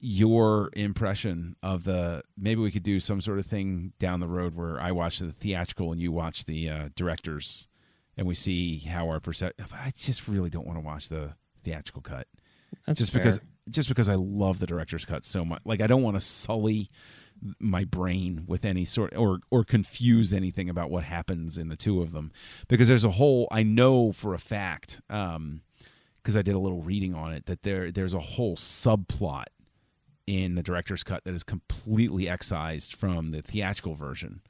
your 0.00 0.70
impression 0.74 1.56
of 1.64 1.82
the 1.82 2.22
maybe 2.38 2.60
we 2.60 2.70
could 2.70 2.84
do 2.84 3.00
some 3.00 3.20
sort 3.20 3.40
of 3.40 3.46
thing 3.46 3.92
down 3.98 4.20
the 4.20 4.28
road 4.28 4.54
where 4.54 4.80
I 4.80 4.92
watch 4.92 5.18
the 5.18 5.32
theatrical 5.32 5.90
and 5.90 6.00
you 6.00 6.12
watch 6.12 6.44
the 6.44 6.68
uh, 6.70 6.88
directors 6.94 7.66
and 8.16 8.26
we 8.26 8.34
see 8.34 8.78
how 8.78 9.08
our 9.08 9.20
perception 9.20 9.66
I 9.72 9.92
just 9.96 10.28
really 10.28 10.50
don't 10.50 10.66
want 10.66 10.78
to 10.78 10.84
watch 10.84 11.08
the 11.08 11.34
theatrical 11.64 12.02
cut. 12.02 12.26
That's 12.86 12.98
just 12.98 13.12
fair. 13.12 13.22
because 13.22 13.40
just 13.68 13.88
because 13.88 14.08
I 14.08 14.14
love 14.14 14.58
the 14.60 14.66
director's 14.66 15.04
cut 15.04 15.24
so 15.24 15.44
much. 15.44 15.62
Like 15.64 15.80
I 15.80 15.86
don't 15.86 16.02
want 16.02 16.16
to 16.16 16.20
sully 16.20 16.90
my 17.58 17.84
brain 17.84 18.44
with 18.46 18.64
any 18.64 18.84
sort 18.84 19.14
or 19.14 19.40
or 19.50 19.64
confuse 19.64 20.32
anything 20.32 20.70
about 20.70 20.90
what 20.90 21.04
happens 21.04 21.58
in 21.58 21.68
the 21.68 21.76
two 21.76 22.00
of 22.00 22.12
them 22.12 22.32
because 22.68 22.88
there's 22.88 23.04
a 23.04 23.10
whole 23.10 23.46
I 23.50 23.62
know 23.62 24.12
for 24.12 24.32
a 24.32 24.38
fact 24.38 25.00
um 25.10 25.60
because 26.22 26.36
I 26.36 26.42
did 26.42 26.54
a 26.54 26.58
little 26.58 26.80
reading 26.80 27.14
on 27.14 27.34
it 27.34 27.44
that 27.46 27.62
there 27.62 27.92
there's 27.92 28.14
a 28.14 28.20
whole 28.20 28.56
subplot 28.56 29.46
in 30.26 30.54
the 30.54 30.62
director's 30.62 31.02
cut 31.02 31.24
that 31.24 31.34
is 31.34 31.42
completely 31.42 32.26
excised 32.26 32.94
from 32.94 33.32
the 33.32 33.42
theatrical 33.42 33.94
version 33.94 34.40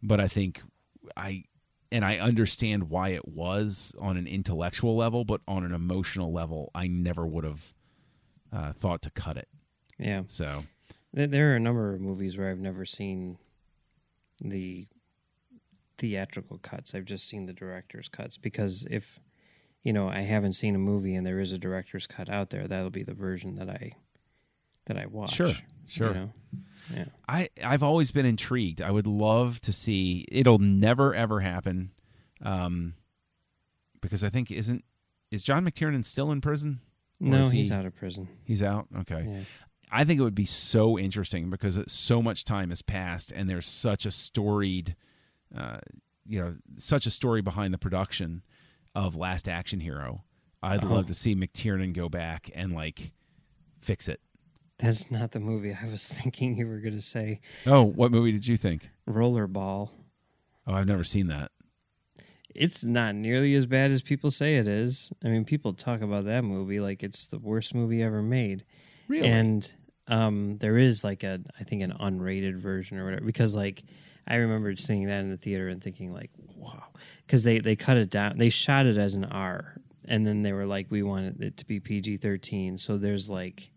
but 0.00 0.20
I 0.20 0.28
think 0.28 0.62
I 1.16 1.42
and 1.90 2.04
I 2.04 2.18
understand 2.18 2.90
why 2.90 3.10
it 3.10 3.26
was 3.26 3.94
on 4.00 4.16
an 4.16 4.26
intellectual 4.26 4.96
level 4.96 5.24
but 5.24 5.40
on 5.48 5.64
an 5.64 5.72
emotional 5.72 6.32
level 6.32 6.70
I 6.74 6.86
never 6.86 7.26
would 7.26 7.44
have 7.44 7.74
uh, 8.52 8.72
thought 8.72 9.02
to 9.02 9.10
cut 9.10 9.36
it 9.36 9.48
yeah, 9.98 10.22
so 10.28 10.64
there, 11.12 11.52
are 11.52 11.56
a 11.56 11.60
number 11.60 11.92
of 11.92 12.00
movies 12.00 12.38
where 12.38 12.50
I've 12.50 12.60
never 12.60 12.84
seen 12.84 13.38
the 14.40 14.86
theatrical 15.98 16.58
cuts. 16.58 16.94
I've 16.94 17.04
just 17.04 17.28
seen 17.28 17.46
the 17.46 17.52
director's 17.52 18.08
cuts 18.08 18.36
because 18.36 18.86
if 18.90 19.18
you 19.82 19.92
know 19.92 20.08
I 20.08 20.20
haven't 20.20 20.52
seen 20.52 20.76
a 20.76 20.78
movie 20.78 21.16
and 21.16 21.26
there 21.26 21.40
is 21.40 21.50
a 21.50 21.58
director's 21.58 22.06
cut 22.06 22.30
out 22.30 22.50
there, 22.50 22.68
that'll 22.68 22.90
be 22.90 23.02
the 23.02 23.14
version 23.14 23.56
that 23.56 23.68
I 23.68 23.96
that 24.86 24.96
I 24.96 25.06
watch. 25.06 25.34
Sure, 25.34 25.48
you 25.48 25.54
sure. 25.86 26.14
know? 26.14 26.30
Yeah. 26.94 27.04
I 27.28 27.48
I've 27.62 27.82
always 27.82 28.10
been 28.10 28.26
intrigued. 28.26 28.80
I 28.82 28.90
would 28.90 29.06
love 29.06 29.60
to 29.62 29.72
see. 29.72 30.24
It'll 30.30 30.58
never 30.58 31.14
ever 31.14 31.40
happen, 31.40 31.90
um, 32.42 32.94
because 34.00 34.22
I 34.24 34.28
think 34.30 34.50
isn't 34.50 34.84
is 35.30 35.42
John 35.42 35.64
McTiernan 35.64 36.04
still 36.04 36.30
in 36.32 36.40
prison? 36.40 36.80
No, 37.20 37.48
he's 37.48 37.68
he- 37.68 37.74
out 37.74 37.84
of 37.84 37.94
prison. 37.96 38.28
He's 38.44 38.62
out. 38.62 38.86
Okay. 39.00 39.26
Yeah. 39.28 39.40
I 39.90 40.04
think 40.04 40.20
it 40.20 40.22
would 40.22 40.34
be 40.34 40.44
so 40.44 40.98
interesting 40.98 41.48
because 41.50 41.78
so 41.88 42.20
much 42.22 42.44
time 42.44 42.68
has 42.70 42.82
passed 42.82 43.32
and 43.32 43.48
there's 43.48 43.66
such 43.66 44.04
a 44.04 44.10
storied, 44.10 44.94
uh, 45.56 45.78
you 46.26 46.38
know, 46.40 46.56
such 46.76 47.06
a 47.06 47.10
story 47.10 47.40
behind 47.40 47.72
the 47.72 47.78
production 47.78 48.42
of 48.94 49.16
Last 49.16 49.48
Action 49.48 49.80
Hero. 49.80 50.24
I'd 50.62 50.84
Oh. 50.84 50.88
love 50.88 51.06
to 51.06 51.14
see 51.14 51.34
McTiernan 51.34 51.94
go 51.94 52.08
back 52.10 52.50
and 52.54 52.72
like 52.74 53.12
fix 53.80 54.08
it. 54.08 54.20
That's 54.78 55.10
not 55.10 55.32
the 55.32 55.40
movie 55.40 55.76
I 55.80 55.86
was 55.86 56.08
thinking 56.08 56.56
you 56.56 56.66
were 56.66 56.78
going 56.78 56.96
to 56.96 57.02
say. 57.02 57.40
Oh, 57.66 57.82
what 57.82 58.12
movie 58.12 58.32
did 58.32 58.46
you 58.46 58.56
think? 58.56 58.90
Rollerball. 59.08 59.90
Oh, 60.66 60.74
I've 60.74 60.86
never 60.86 61.04
seen 61.04 61.28
that. 61.28 61.50
It's 62.54 62.84
not 62.84 63.14
nearly 63.14 63.54
as 63.54 63.66
bad 63.66 63.90
as 63.90 64.02
people 64.02 64.30
say 64.30 64.56
it 64.56 64.66
is. 64.66 65.12
I 65.24 65.28
mean, 65.28 65.44
people 65.44 65.74
talk 65.74 66.00
about 66.00 66.24
that 66.24 66.42
movie 66.42 66.80
like 66.80 67.02
it's 67.02 67.26
the 67.26 67.38
worst 67.38 67.74
movie 67.74 68.02
ever 68.02 68.22
made. 68.22 68.64
Really? 69.06 69.26
And 69.26 69.72
um, 70.08 70.58
there 70.58 70.76
is 70.76 71.04
like 71.04 71.22
a, 71.22 71.40
I 71.60 71.64
think, 71.64 71.82
an 71.82 71.92
unrated 72.00 72.56
version 72.56 72.98
or 72.98 73.04
whatever. 73.04 73.24
Because 73.24 73.54
like, 73.54 73.84
I 74.26 74.36
remember 74.36 74.74
seeing 74.76 75.06
that 75.06 75.20
in 75.20 75.30
the 75.30 75.36
theater 75.36 75.68
and 75.68 75.82
thinking 75.82 76.12
like, 76.12 76.30
wow, 76.56 76.84
because 77.26 77.44
they 77.44 77.60
they 77.60 77.76
cut 77.76 77.96
it 77.96 78.10
down. 78.10 78.38
They 78.38 78.50
shot 78.50 78.86
it 78.86 78.96
as 78.96 79.14
an 79.14 79.24
R, 79.24 79.80
and 80.06 80.26
then 80.26 80.42
they 80.42 80.52
were 80.52 80.66
like, 80.66 80.86
we 80.90 81.02
wanted 81.02 81.42
it 81.42 81.56
to 81.58 81.66
be 81.66 81.80
PG 81.80 82.18
thirteen. 82.18 82.76
So 82.76 82.98
there's 82.98 83.28
like, 83.28 83.70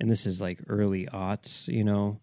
and 0.00 0.10
this 0.10 0.26
is 0.26 0.40
like 0.40 0.60
early 0.68 1.06
aughts, 1.06 1.68
you 1.68 1.84
know. 1.84 2.20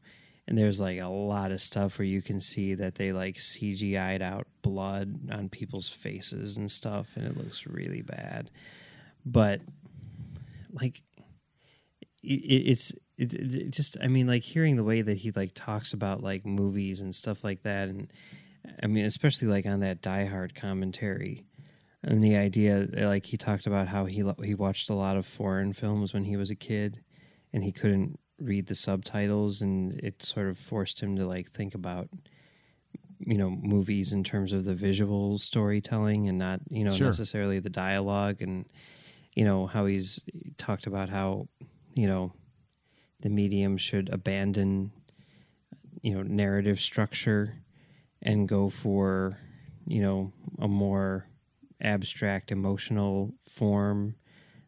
And 0.47 0.57
there's 0.57 0.79
like 0.79 0.99
a 0.99 1.07
lot 1.07 1.51
of 1.51 1.61
stuff 1.61 1.97
where 1.97 2.05
you 2.05 2.21
can 2.21 2.39
see 2.39 2.75
that 2.75 2.95
they 2.95 3.11
like 3.11 3.35
CGI'd 3.35 4.21
out 4.21 4.45
blood 4.61 5.31
on 5.31 5.49
people's 5.49 5.87
faces 5.87 6.57
and 6.57 6.71
stuff, 6.71 7.13
and 7.15 7.25
it 7.25 7.35
looks 7.35 7.65
really 7.65 8.03
bad. 8.03 8.51
But 9.25 9.61
like, 10.71 11.01
it, 12.21 12.27
it's 12.27 12.93
it, 13.17 13.33
it 13.33 13.69
just 13.71 13.97
I 14.01 14.07
mean 14.07 14.27
like 14.27 14.43
hearing 14.43 14.75
the 14.75 14.83
way 14.83 15.01
that 15.01 15.17
he 15.17 15.31
like 15.31 15.51
talks 15.55 15.93
about 15.93 16.21
like 16.21 16.45
movies 16.45 17.01
and 17.01 17.15
stuff 17.15 17.43
like 17.43 17.63
that, 17.63 17.89
and 17.89 18.11
I 18.83 18.87
mean 18.87 19.05
especially 19.05 19.47
like 19.47 19.65
on 19.65 19.79
that 19.79 20.01
Die 20.01 20.25
Hard 20.25 20.53
commentary. 20.53 21.45
And 22.03 22.23
the 22.23 22.35
idea, 22.35 22.87
like 22.93 23.25
he 23.25 23.35
talked 23.35 23.65
about 23.65 23.87
how 23.87 24.05
he 24.05 24.23
he 24.43 24.53
watched 24.53 24.91
a 24.91 24.93
lot 24.93 25.17
of 25.17 25.25
foreign 25.25 25.73
films 25.73 26.13
when 26.13 26.25
he 26.25 26.37
was 26.37 26.51
a 26.51 26.55
kid, 26.55 27.01
and 27.55 27.63
he 27.63 27.71
couldn't 27.71 28.19
read 28.37 28.67
the 28.67 28.75
subtitles 28.75 29.61
and 29.61 29.93
it 30.01 30.21
sort 30.21 30.47
of 30.49 30.57
forced 30.59 30.99
him 31.01 31.15
to 31.15 31.25
like 31.25 31.49
think 31.49 31.73
about 31.73 32.09
you 33.19 33.37
know 33.37 33.49
movies 33.49 34.11
in 34.11 34.23
terms 34.25 34.51
of 34.51 34.65
the 34.65 34.75
visual 34.75 35.39
storytelling 35.39 36.27
and 36.27 36.37
not 36.37 36.59
you 36.69 36.83
know 36.83 36.95
Sure. 36.95 37.07
necessarily 37.07 37.59
the 37.59 37.69
dialogue 37.69 38.41
and 38.41 38.65
you 39.33 39.45
know 39.45 39.67
how 39.67 39.85
he's 39.85 40.21
talked 40.57 40.85
about 40.85 41.07
how 41.09 41.47
you 41.95 42.07
know 42.07 42.33
the 43.21 43.29
medium 43.29 43.77
should 43.77 44.09
abandon 44.09 44.91
you 46.01 46.13
know 46.13 46.21
narrative 46.23 46.79
structure 46.81 47.55
and 48.21 48.49
go 48.49 48.69
for 48.69 49.37
you 49.87 50.01
know 50.01 50.33
a 50.59 50.67
more 50.67 51.25
abstract 51.81 52.51
emotional 52.51 53.33
form 53.41 54.15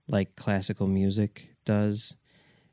like 0.07 0.37
classical 0.37 0.87
music 0.87 1.49
does 1.65 2.15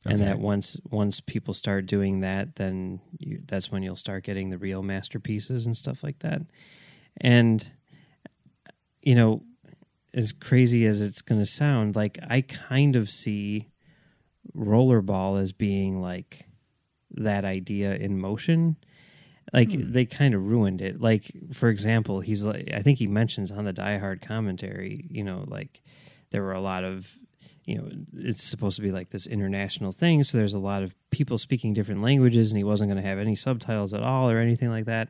and 0.07 0.23
that 0.23 0.39
once 0.39 0.79
once 0.91 1.21
people 1.21 1.55
start 1.55 1.87
doing 1.87 2.21
that 2.21 2.57
then 2.57 3.01
you, 3.19 3.41
that's 3.47 3.71
when 3.71 3.83
you'll 3.83 3.97
start 3.97 4.25
getting 4.25 4.51
the 4.51 4.59
real 4.59 4.83
masterpieces 4.83 5.67
and 5.67 5.77
stuff 5.77 6.03
like 6.03 6.19
that. 6.21 6.43
And 7.21 7.73
you 9.03 9.15
know 9.15 9.43
as 10.15 10.33
crazy 10.33 10.87
as 10.87 11.01
it's 11.01 11.23
going 11.23 11.41
to 11.41 11.47
sound 11.47 11.97
like 11.97 12.19
i 12.31 12.41
kind 12.41 12.95
of 12.95 13.11
see 13.11 13.69
rollerball 14.57 15.41
as 15.41 15.53
being 15.53 16.01
like 16.01 16.47
that 17.17 17.45
idea 17.45 17.95
in 17.95 18.19
motion. 18.19 18.77
Like 19.53 19.73
hmm. 19.73 19.93
they 19.93 20.05
kind 20.05 20.35
of 20.35 20.47
ruined 20.47 20.83
it. 20.83 21.01
Like 21.01 21.31
for 21.53 21.69
example 21.69 22.21
he's 22.21 22.45
like 22.45 22.71
i 22.73 22.83
think 22.83 22.99
he 22.99 23.07
mentions 23.07 23.51
on 23.51 23.65
the 23.65 23.73
die 23.73 23.99
hard 23.99 24.21
commentary 24.21 25.07
you 25.11 25.23
know 25.23 25.45
like 25.47 25.83
there 26.31 26.43
were 26.43 26.53
a 26.53 26.61
lot 26.61 26.85
of 26.85 27.19
you 27.65 27.77
know 27.77 27.89
it's 28.15 28.43
supposed 28.45 28.77
to 28.77 28.83
be 28.83 28.93
like 28.93 29.11
this 29.11 29.27
international 29.27 29.91
thing 29.93 30.23
so 30.23 30.37
there's 30.37 30.55
a 30.55 30.59
lot 30.59 30.83
of 30.83 30.95
people 31.11 31.39
speaking 31.39 31.73
different 31.73 32.03
languages 32.03 32.51
and 32.51 32.59
he 32.59 32.65
wasn't 32.65 32.89
going 32.91 33.03
to 33.03 33.09
have 33.09 33.19
any 33.19 33.35
subtitles 33.37 33.95
at 33.95 34.03
all 34.03 34.31
or 34.31 34.39
anything 34.39 34.69
like 34.71 34.85
that 34.85 35.09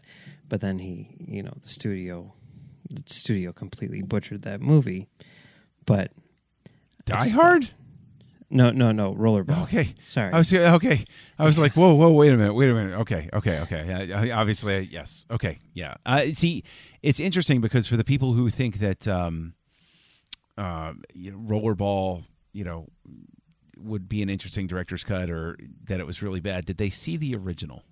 but 0.49 0.61
then 0.61 0.79
he 0.79 1.17
you 1.19 1.43
know 1.43 1.53
the 1.63 1.69
studio 1.69 2.33
the 2.91 3.03
studio 3.07 3.53
completely 3.53 4.03
butchered 4.03 4.43
that 4.43 4.61
movie 4.61 5.09
but 5.87 6.13
Die 7.07 7.29
Hard. 7.31 7.71
no 8.51 8.71
no 8.71 8.93
no 8.93 9.13
rollerball 9.15 9.65
Okay. 9.65 9.95
sorry 10.07 10.33
I 10.33 10.39
was 10.39 10.53
okay. 10.55 11.05
I 11.39 11.45
was 11.45 11.59
like, 11.59 11.75
whoa, 11.75 11.95
whoa, 11.95 12.11
wait 12.11 12.33
a 12.33 12.37
minute, 12.37 12.55
wait 12.55 12.71
a 12.71 12.75
minute. 12.75 12.99
Okay, 13.01 13.29
okay, 13.33 13.59
okay. 13.61 14.07
Yeah, 14.07 14.39
obviously, 14.39 14.89
yes. 14.91 15.27
Okay, 15.31 15.59
yeah. 15.73 15.95
Uh, 16.07 16.27
see, 16.33 16.63
it's 17.03 17.19
interesting 17.19 17.61
because 17.61 17.87
for 17.89 17.97
the 17.97 18.05
people 18.05 18.35
who 18.35 18.49
think 18.51 18.79
that, 18.79 19.09
um, 19.09 19.55
uh, 20.57 20.93
you 21.13 21.33
know, 21.33 21.39
Rollerball, 21.39 22.23
you 22.55 22.65
know, 22.65 22.87
would 23.77 24.09
be 24.09 24.23
an 24.23 24.31
interesting 24.31 24.67
director's 24.67 25.05
cut 25.05 25.29
or 25.29 25.59
that 25.89 26.01
it 26.01 26.07
was 26.07 26.23
really 26.23 26.41
bad, 26.41 26.65
did 26.65 26.79
they 26.79 26.89
see 26.89 27.19
the 27.19 27.35
original? 27.35 27.83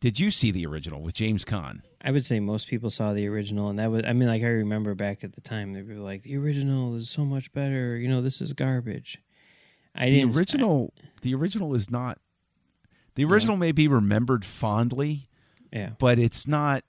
Did 0.00 0.20
you 0.20 0.30
see 0.30 0.52
the 0.52 0.64
original 0.64 1.02
with 1.02 1.14
James 1.14 1.44
Caan? 1.44 1.80
I 2.00 2.12
would 2.12 2.24
say 2.24 2.38
most 2.38 2.68
people 2.68 2.88
saw 2.88 3.12
the 3.12 3.26
original, 3.26 3.68
and 3.68 3.78
that 3.80 3.90
was, 3.90 4.04
I 4.06 4.12
mean, 4.12 4.28
like, 4.28 4.42
I 4.44 4.46
remember 4.46 4.94
back 4.94 5.24
at 5.24 5.32
the 5.32 5.40
time, 5.40 5.72
they 5.72 5.82
were 5.82 5.94
like, 5.94 6.22
the 6.22 6.36
original 6.36 6.94
is 6.94 7.10
so 7.10 7.24
much 7.24 7.52
better. 7.52 7.96
You 7.96 8.06
know, 8.08 8.22
this 8.22 8.40
is 8.40 8.52
garbage. 8.52 9.18
I 9.96 10.08
The 10.08 10.20
didn't. 10.20 10.36
original, 10.36 10.94
the 11.22 11.34
original 11.34 11.74
is 11.74 11.90
not. 11.90 12.18
The 13.16 13.24
original 13.24 13.56
may 13.56 13.72
be 13.72 13.88
remembered 13.88 14.44
fondly, 14.44 15.28
yeah. 15.72 15.90
but 15.98 16.20
it's 16.20 16.46
not 16.46 16.84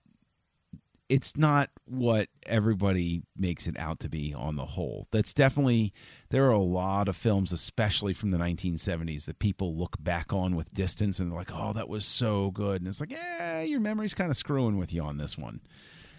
it's 1.09 1.35
not 1.35 1.71
what 1.85 2.29
everybody 2.45 3.23
makes 3.35 3.67
it 3.67 3.77
out 3.79 3.99
to 3.99 4.07
be 4.07 4.31
on 4.33 4.55
the 4.55 4.65
whole. 4.65 5.07
That's 5.11 5.33
definitely 5.33 5.91
there 6.29 6.45
are 6.45 6.51
a 6.51 6.59
lot 6.59 7.09
of 7.09 7.17
films 7.17 7.51
especially 7.51 8.13
from 8.13 8.29
the 8.29 8.37
1970s 8.37 9.25
that 9.25 9.39
people 9.39 9.75
look 9.75 9.95
back 9.99 10.31
on 10.31 10.55
with 10.55 10.71
distance 10.73 11.19
and 11.19 11.31
they're 11.31 11.37
like, 11.37 11.51
"Oh, 11.51 11.73
that 11.73 11.89
was 11.89 12.05
so 12.05 12.51
good." 12.51 12.81
And 12.81 12.87
it's 12.87 12.99
like, 12.99 13.09
"Yeah, 13.09 13.61
your 13.61 13.79
memory's 13.79 14.13
kind 14.13 14.29
of 14.29 14.37
screwing 14.37 14.77
with 14.77 14.93
you 14.93 15.01
on 15.01 15.17
this 15.17 15.35
one." 15.35 15.61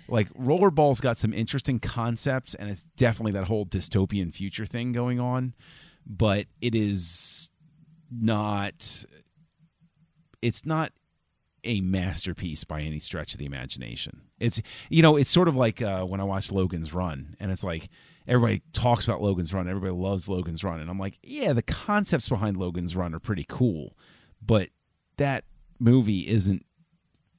Like 0.09 0.29
Rollerball's 0.35 1.01
got 1.01 1.19
some 1.19 1.33
interesting 1.33 1.79
concepts 1.79 2.55
and 2.55 2.69
it's 2.69 2.85
definitely 2.97 3.33
that 3.33 3.45
whole 3.45 3.65
dystopian 3.65 4.35
future 4.35 4.67
thing 4.67 4.91
going 4.91 5.21
on, 5.21 5.55
but 6.05 6.47
it 6.61 6.75
is 6.75 7.49
not 8.11 9.05
it's 10.43 10.67
not 10.67 10.93
a 11.65 11.81
masterpiece 11.81 12.65
by 12.65 12.83
any 12.83 12.99
stretch 12.99 13.33
of 13.33 13.39
the 13.39 13.47
imagination. 13.47 14.23
It's 14.39 14.61
you 14.89 15.03
know, 15.03 15.17
it's 15.17 15.31
sort 15.31 15.49
of 15.49 15.57
like 15.57 15.83
uh, 15.83 16.05
when 16.05 16.21
I 16.21 16.25
watch 16.25 16.51
Logan's 16.51 16.93
Run, 16.93 17.37
and 17.41 17.51
it's 17.51 17.65
like 17.65 17.89
everybody 18.27 18.63
talks 18.73 19.05
about 19.05 19.23
Logan's 19.23 19.53
Run, 19.53 19.69
everybody 19.69 19.93
loves 19.93 20.29
Logan's 20.29 20.65
Run, 20.65 20.81
and 20.81 20.91
I'm 20.91 20.99
like, 20.99 21.19
yeah, 21.23 21.53
the 21.53 21.63
concepts 21.63 22.29
behind 22.29 22.57
Logan's 22.57 22.97
Run 22.97 23.15
are 23.15 23.21
pretty 23.21 23.47
cool, 23.49 23.97
but 24.45 24.69
that 25.17 25.45
movie 25.79 26.29
isn't 26.29 26.65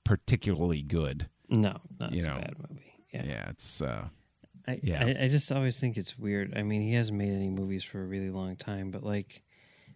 particularly 0.03 0.81
good. 0.81 1.29
No, 1.49 1.79
no, 1.99 2.09
it's 2.11 2.25
know, 2.25 2.33
a 2.33 2.39
bad 2.39 2.55
movie. 2.69 2.93
Yeah. 3.13 3.25
Yeah, 3.25 3.49
it's 3.49 3.81
uh, 3.81 4.07
I, 4.67 4.79
Yeah. 4.81 5.05
I, 5.05 5.25
I 5.25 5.27
just 5.27 5.51
always 5.51 5.79
think 5.79 5.97
it's 5.97 6.17
weird. 6.17 6.53
I 6.55 6.63
mean, 6.63 6.81
he 6.81 6.93
hasn't 6.93 7.17
made 7.17 7.33
any 7.33 7.49
movies 7.49 7.83
for 7.83 8.01
a 8.01 8.05
really 8.05 8.29
long 8.29 8.55
time, 8.55 8.91
but 8.91 9.03
like, 9.03 9.43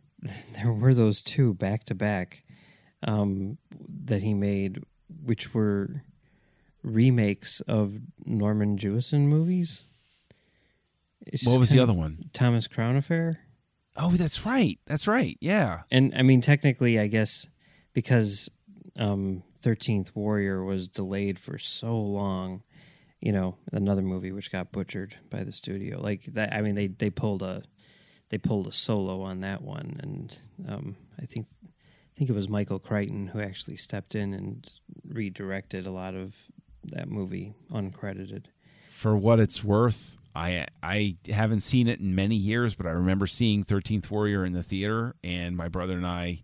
there 0.54 0.72
were 0.72 0.94
those 0.94 1.22
two 1.22 1.54
back 1.54 1.84
to 1.86 1.96
back 1.96 2.44
um, 3.06 3.58
that 4.06 4.22
he 4.24 4.34
made, 4.34 4.84
which 5.24 5.54
were 5.54 6.04
remakes 6.84 7.62
of 7.62 8.00
Norman 8.26 8.78
Jewison 8.78 9.22
movies. 9.28 9.84
It's 11.26 11.46
what 11.46 11.60
was 11.60 11.70
the 11.70 11.80
other 11.80 11.94
one? 11.94 12.30
Thomas 12.34 12.68
Crown 12.68 12.96
Affair. 12.96 13.40
Oh, 13.98 14.12
that's 14.12 14.46
right, 14.46 14.78
that's 14.86 15.08
right. 15.08 15.38
Yeah, 15.40 15.82
And 15.90 16.14
I 16.16 16.22
mean, 16.22 16.42
technically, 16.42 17.00
I 17.00 17.08
guess 17.08 17.48
because 17.94 18.50
um, 18.98 19.44
Thirteenth 19.62 20.14
Warrior 20.16 20.64
was 20.64 20.88
delayed 20.88 21.40
for 21.40 21.58
so 21.58 21.98
long, 21.98 22.62
you 23.22 23.32
know, 23.32 23.56
another 23.72 24.02
movie 24.02 24.32
which 24.32 24.52
got 24.52 24.72
butchered 24.72 25.16
by 25.30 25.44
the 25.44 25.54
studio. 25.54 26.02
Like 26.02 26.26
that, 26.34 26.54
I 26.54 26.62
mean, 26.62 26.76
they 26.76 26.88
they 26.88 27.10
pulled 27.10 27.42
a 27.42 27.64
they 28.30 28.38
pulled 28.38 28.68
a 28.68 28.74
solo 28.74 29.22
on 29.22 29.40
that 29.42 29.62
one, 29.62 29.98
and 30.04 30.38
um, 30.68 30.96
I 31.20 31.26
think 31.26 31.48
think 32.18 32.30
it 32.30 32.34
was 32.34 32.48
Michael 32.50 32.80
Crichton 32.80 33.28
who 33.28 33.40
actually 33.42 33.78
stepped 33.78 34.16
in 34.16 34.34
and 34.34 34.72
redirected 35.08 35.86
a 35.86 35.92
lot 35.92 36.16
of 36.16 36.36
that 36.84 37.10
movie 37.10 37.54
uncredited. 37.72 38.46
for 38.96 39.16
what 39.18 39.40
it's 39.40 39.64
worth, 39.64 40.18
I 40.36 40.68
I 40.84 41.18
haven't 41.30 41.62
seen 41.62 41.88
it 41.88 42.00
in 42.00 42.14
many 42.16 42.36
years, 42.36 42.76
but 42.76 42.86
I 42.86 42.92
remember 42.92 43.28
seeing 43.28 43.64
Thirteenth 43.64 44.10
Warrior 44.12 44.46
in 44.46 44.54
the 44.54 44.64
theater, 44.64 45.16
and 45.24 45.56
my 45.58 45.68
brother 45.68 45.94
and 45.98 46.06
I 46.08 46.44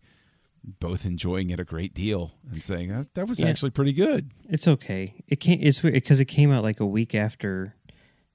both 0.80 1.06
enjoying 1.06 1.50
it 1.50 1.60
a 1.60 1.64
great 1.64 1.94
deal 1.96 2.34
and 2.52 2.62
saying 2.64 2.90
that, 2.90 3.14
that 3.16 3.28
was 3.28 3.40
Yeah. 3.40 3.48
actually 3.48 3.72
pretty 3.72 3.94
good. 3.94 4.30
It's 4.48 4.68
okay. 4.68 5.24
It 5.28 5.38
can't. 5.40 5.60
It's 5.62 5.80
because 5.80 6.20
it 6.20 6.26
came 6.26 6.52
out 6.52 6.64
like 6.64 6.80
a 6.80 6.86
week 6.86 7.16
after 7.16 7.76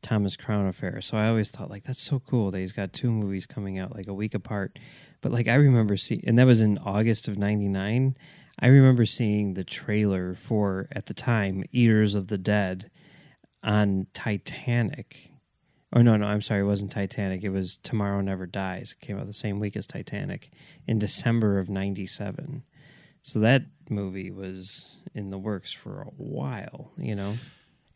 Thomas 0.03 0.37
Crown 0.37 0.67
Affair. 0.67 1.01
So 1.01 1.17
I 1.17 1.29
always 1.29 1.51
thought 1.51 1.71
like 1.71 1.85
that's 1.85 2.03
so 2.03 2.21
cool 2.21 2.51
that 2.51 2.59
he's 2.59 2.73
got 2.73 2.93
two 2.93 3.11
movies 3.11 3.47
coming 3.47 3.79
out 3.79 3.95
like 3.95 4.07
a 4.07 4.15
week 4.15 4.35
apart. 4.35 4.79
But 5.21 5.33
like 5.33 5.49
I 5.49 5.55
remember 5.55 5.97
seeing, 5.97 6.23
and 6.27 6.39
that 6.39 6.47
was 6.47 6.61
in 6.61 6.79
August 6.79 7.29
of 7.29 7.39
'99. 7.39 8.17
I 8.59 8.67
remember 8.69 9.05
seeing 9.05 9.55
the 9.55 9.65
trailer 9.65 10.35
for 10.35 10.89
at 10.93 11.07
the 11.07 11.15
time 11.15 11.65
Eaters 11.73 12.15
of 12.15 12.29
the 12.29 12.39
Dead 12.39 12.91
on 13.63 14.07
Titanic. 14.15 15.31
Oh 15.93 16.03
no, 16.03 16.17
no, 16.17 16.27
I'm 16.27 16.43
sorry, 16.43 16.61
it 16.61 16.65
wasn't 16.65 16.91
Titanic. 16.93 17.45
It 17.45 17.51
was 17.51 17.77
Tomorrow 17.77 18.21
Never 18.21 18.47
Dies. 18.47 18.95
It 19.01 19.05
came 19.05 19.19
out 19.19 19.27
the 19.27 19.33
same 19.33 19.61
week 19.61 19.77
as 19.77 19.87
Titanic 19.87 20.51
in 20.87 20.99
December 20.99 21.59
of 21.59 21.69
'97. 21.69 22.63
So 23.23 23.41
that 23.41 23.63
movie 23.91 24.31
was 24.31 24.99
in 25.15 25.31
the 25.31 25.39
works 25.39 25.73
for 25.73 26.03
a 26.03 26.11
while, 26.17 26.93
you 26.97 27.17
know. 27.17 27.37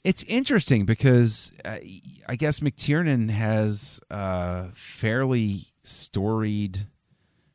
It's 0.02 0.22
interesting 0.24 0.86
because 0.86 1.52
uh, 1.64 1.78
I 2.26 2.36
guess 2.36 2.60
McTiernan 2.60 3.30
has 3.30 4.00
a 4.10 4.68
fairly 4.74 5.68
storied 5.82 6.86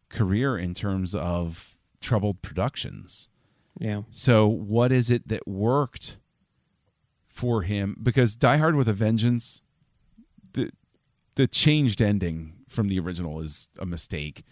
career 0.09 0.57
in 0.57 0.73
terms 0.73 1.15
of 1.15 1.77
troubled 2.01 2.41
productions. 2.41 3.29
Yeah. 3.79 4.03
So, 4.11 4.47
what 4.47 4.91
is 4.91 5.09
it 5.09 5.27
that 5.27 5.47
worked 5.47 6.17
for 7.27 7.63
him? 7.63 7.97
Because 8.01 8.35
Die 8.35 8.57
Hard 8.57 8.75
with 8.75 8.87
a 8.87 8.93
Vengeance, 8.93 9.61
the 10.53 10.71
the 11.35 11.47
changed 11.47 12.01
ending 12.01 12.53
from 12.69 12.87
the 12.87 12.99
original 12.99 13.41
is 13.41 13.67
a 13.79 13.85
mistake, 13.85 14.43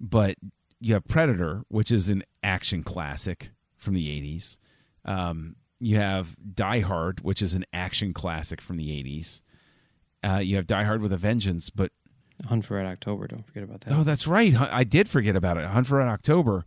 but 0.00 0.36
you 0.80 0.94
have 0.94 1.06
Predator, 1.06 1.64
which 1.68 1.90
is 1.90 2.08
an 2.08 2.22
action 2.42 2.82
classic 2.82 3.50
from 3.76 3.94
the 3.94 4.08
'80s. 4.08 4.56
Um, 5.04 5.56
you 5.84 5.96
have 5.96 6.36
Die 6.54 6.80
Hard, 6.80 7.20
which 7.20 7.42
is 7.42 7.54
an 7.54 7.64
action 7.72 8.12
classic 8.12 8.60
from 8.60 8.76
the 8.76 8.88
'80s. 8.88 9.42
Uh, 10.22 10.38
you 10.38 10.56
have 10.56 10.66
Die 10.66 10.84
Hard 10.84 11.02
with 11.02 11.12
a 11.12 11.16
Vengeance, 11.18 11.70
but 11.70 11.92
Hunt 12.46 12.64
for 12.64 12.76
Red 12.76 12.86
October. 12.86 13.26
Don't 13.26 13.46
forget 13.46 13.62
about 13.62 13.82
that. 13.82 13.92
Oh, 13.94 14.02
that's 14.02 14.26
right. 14.26 14.54
I 14.58 14.82
did 14.84 15.08
forget 15.08 15.36
about 15.36 15.56
it. 15.58 15.66
Hunt 15.66 15.86
for 15.86 15.98
Red 15.98 16.08
October. 16.08 16.64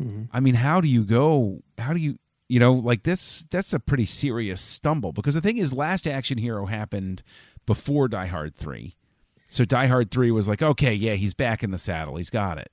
Mhm. 0.00 0.28
I 0.32 0.40
mean, 0.40 0.54
how 0.54 0.80
do 0.80 0.88
you 0.88 1.04
go? 1.04 1.62
How 1.78 1.92
do 1.92 1.98
you, 2.00 2.18
you 2.48 2.58
know, 2.60 2.72
like 2.72 3.02
this? 3.02 3.44
That's 3.50 3.72
a 3.74 3.80
pretty 3.80 4.06
serious 4.06 4.60
stumble 4.60 5.12
because 5.12 5.34
the 5.34 5.40
thing 5.40 5.58
is, 5.58 5.72
Last 5.72 6.06
Action 6.06 6.38
Hero 6.38 6.66
happened 6.66 7.22
before 7.66 8.08
Die 8.08 8.26
Hard 8.26 8.54
three, 8.54 8.96
so 9.48 9.64
Die 9.64 9.86
Hard 9.88 10.10
three 10.10 10.30
was 10.30 10.48
like, 10.48 10.62
okay, 10.62 10.94
yeah, 10.94 11.14
he's 11.14 11.34
back 11.34 11.62
in 11.62 11.70
the 11.70 11.78
saddle. 11.78 12.16
He's 12.16 12.30
got 12.30 12.56
it. 12.58 12.70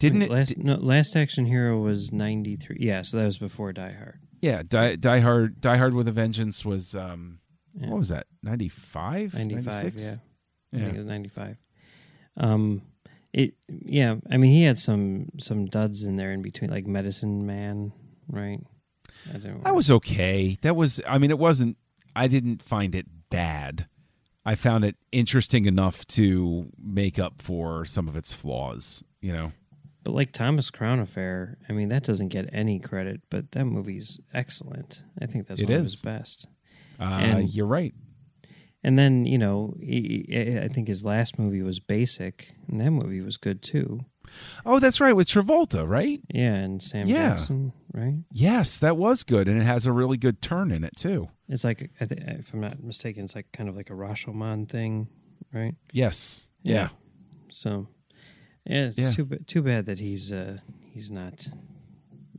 Didn't 0.00 0.20
Wait, 0.20 0.30
it? 0.30 0.32
Last, 0.32 0.56
no, 0.58 0.74
Last 0.74 1.14
Action 1.16 1.46
Hero 1.46 1.78
was 1.78 2.10
ninety 2.12 2.56
three. 2.56 2.78
Yeah, 2.80 3.02
so 3.02 3.18
that 3.18 3.24
was 3.26 3.38
before 3.38 3.72
Die 3.72 3.92
Hard. 3.92 4.18
yeah, 4.40 4.62
Die, 4.66 4.96
Die 4.96 5.20
Hard. 5.20 5.60
Die 5.60 5.76
Hard 5.76 5.94
with 5.94 6.08
a 6.08 6.12
Vengeance 6.12 6.64
was 6.64 6.94
um, 6.96 7.38
Yeah. 7.74 7.90
what 7.90 7.98
was 7.98 8.08
that? 8.08 8.26
95? 8.42 9.34
95, 9.34 9.94
yeah. 9.96 10.16
I 10.72 10.76
Yeah. 10.76 10.84
think 10.84 10.94
it 10.94 10.98
was 10.98 11.06
ninety 11.06 11.28
five. 11.28 11.56
Um, 12.36 12.82
it 13.32 13.54
yeah. 13.68 14.16
I 14.30 14.36
mean, 14.36 14.50
he 14.52 14.62
had 14.64 14.78
some 14.78 15.28
some 15.38 15.66
duds 15.66 16.02
in 16.02 16.16
there 16.16 16.32
in 16.32 16.42
between, 16.42 16.70
like 16.70 16.86
Medicine 16.86 17.46
Man, 17.46 17.92
right? 18.28 18.60
I 19.32 19.36
don't. 19.38 19.62
That 19.64 19.74
was 19.76 19.90
okay. 19.90 20.56
That 20.62 20.76
was. 20.76 21.00
I 21.06 21.18
mean, 21.18 21.30
it 21.30 21.38
wasn't. 21.38 21.76
I 22.16 22.26
didn't 22.26 22.62
find 22.62 22.94
it 22.94 23.06
bad. 23.30 23.86
I 24.44 24.54
found 24.54 24.84
it 24.84 24.96
interesting 25.12 25.66
enough 25.66 26.06
to 26.08 26.70
make 26.82 27.18
up 27.18 27.42
for 27.42 27.84
some 27.84 28.08
of 28.08 28.16
its 28.16 28.32
flaws. 28.32 29.04
You 29.20 29.32
know. 29.34 29.52
But 30.02 30.14
like 30.14 30.32
Thomas 30.32 30.70
Crown 30.70 30.98
Affair, 31.00 31.58
I 31.68 31.72
mean, 31.72 31.90
that 31.90 32.04
doesn't 32.04 32.28
get 32.28 32.48
any 32.52 32.78
credit, 32.78 33.20
but 33.30 33.52
that 33.52 33.66
movie's 33.66 34.18
excellent. 34.32 35.04
I 35.20 35.26
think 35.26 35.46
that's 35.46 35.60
It 35.60 35.64
one 35.68 35.74
of 35.78 35.82
his 35.82 36.00
best. 36.00 36.46
Uh, 36.98 37.04
And- 37.04 37.50
you're 37.54 37.66
right. 37.66 37.94
And 38.82 38.98
then 38.98 39.26
you 39.26 39.36
know, 39.36 39.74
he, 39.78 40.24
he- 40.28 40.58
I 40.58 40.68
think 40.68 40.88
his 40.88 41.04
last 41.04 41.38
movie 41.38 41.60
was 41.62 41.80
Basic, 41.80 42.54
and 42.66 42.80
that 42.80 42.90
movie 42.92 43.20
was 43.20 43.36
good 43.36 43.60
too. 43.62 44.00
Oh, 44.64 44.78
that's 44.78 45.00
right 45.00 45.14
with 45.14 45.26
Travolta, 45.28 45.86
right? 45.86 46.20
Yeah, 46.32 46.54
and 46.54 46.80
Sam 46.82 47.06
Yeah. 47.08 47.30
Jackson, 47.36 47.72
right? 47.92 48.14
Yes, 48.32 48.78
that 48.78 48.96
was 48.96 49.22
good, 49.24 49.48
and 49.48 49.60
it 49.60 49.64
has 49.64 49.84
a 49.86 49.92
really 49.92 50.16
good 50.16 50.40
turn 50.40 50.70
in 50.70 50.82
it 50.84 50.96
too. 50.96 51.28
It's 51.48 51.64
like, 51.64 51.90
I 52.00 52.06
th- 52.06 52.22
if 52.38 52.54
I'm 52.54 52.60
not 52.60 52.82
mistaken, 52.82 53.24
it's 53.24 53.34
like 53.34 53.50
kind 53.52 53.68
of 53.68 53.76
like 53.76 53.90
a 53.90 53.94
Rashomon 53.94 54.66
thing, 54.68 55.08
right? 55.52 55.74
Yes. 55.92 56.46
Yeah. 56.62 56.90
So, 57.50 57.88
yeah, 58.64 58.86
it's 58.86 58.98
Yeah. 58.98 59.10
too 59.10 59.24
ba- 59.24 59.42
too 59.44 59.62
bad 59.62 59.86
that 59.86 59.98
he's 59.98 60.32
uh, 60.32 60.58
he's 60.84 61.10
not 61.10 61.48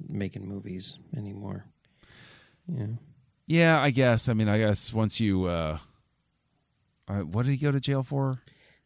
making 0.09 0.47
movies 0.47 0.95
anymore. 1.15 1.65
Yeah, 2.67 2.85
Yeah, 3.47 3.79
I 3.81 3.89
guess. 3.91 4.29
I 4.29 4.33
mean, 4.33 4.47
I 4.49 4.57
guess 4.57 4.93
once 4.93 5.19
you, 5.19 5.45
uh, 5.45 5.77
uh 7.07 7.19
what 7.21 7.45
did 7.45 7.51
he 7.51 7.57
go 7.57 7.71
to 7.71 7.79
jail 7.79 8.03
for? 8.03 8.41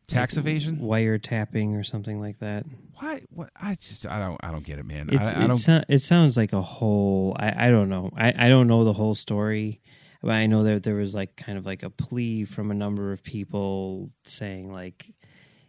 Tax 0.07 0.35
Like 0.35 0.45
evasion? 0.45 0.77
wiretapping 0.79 1.73
or 1.79 1.83
something 1.83 2.19
like 2.19 2.37
that. 2.39 2.65
Why? 2.99 3.23
What? 3.29 3.49
I 3.59 3.73
just, 3.75 4.05
I 4.05 4.19
don't, 4.19 4.39
I 4.43 4.51
don't 4.51 4.63
get 4.63 4.77
it, 4.77 4.85
man. 4.85 5.09
It's, 5.11 5.19
I, 5.25 5.31
I 5.31 5.43
it, 5.45 5.47
don't. 5.47 5.57
sou- 5.57 5.81
it 5.89 5.99
sounds 5.99 6.37
like 6.37 6.53
a 6.53 6.61
whole. 6.61 7.35
I, 7.39 7.67
I 7.67 7.69
don't 7.71 7.89
know. 7.89 8.11
I, 8.15 8.45
I 8.45 8.47
don't 8.49 8.67
know 8.67 8.83
the 8.83 8.93
whole 8.93 9.15
story, 9.15 9.81
but 10.21 10.31
I 10.31 10.45
know 10.45 10.63
that 10.63 10.83
there 10.83 10.93
was 10.95 11.15
like 11.15 11.35
kind 11.35 11.57
of 11.57 11.65
like 11.65 11.81
a 11.81 11.89
plea 11.89 12.45
from 12.45 12.69
a 12.69 12.75
number 12.75 13.11
of 13.11 13.23
people 13.23 14.11
saying 14.25 14.71
like 14.71 15.11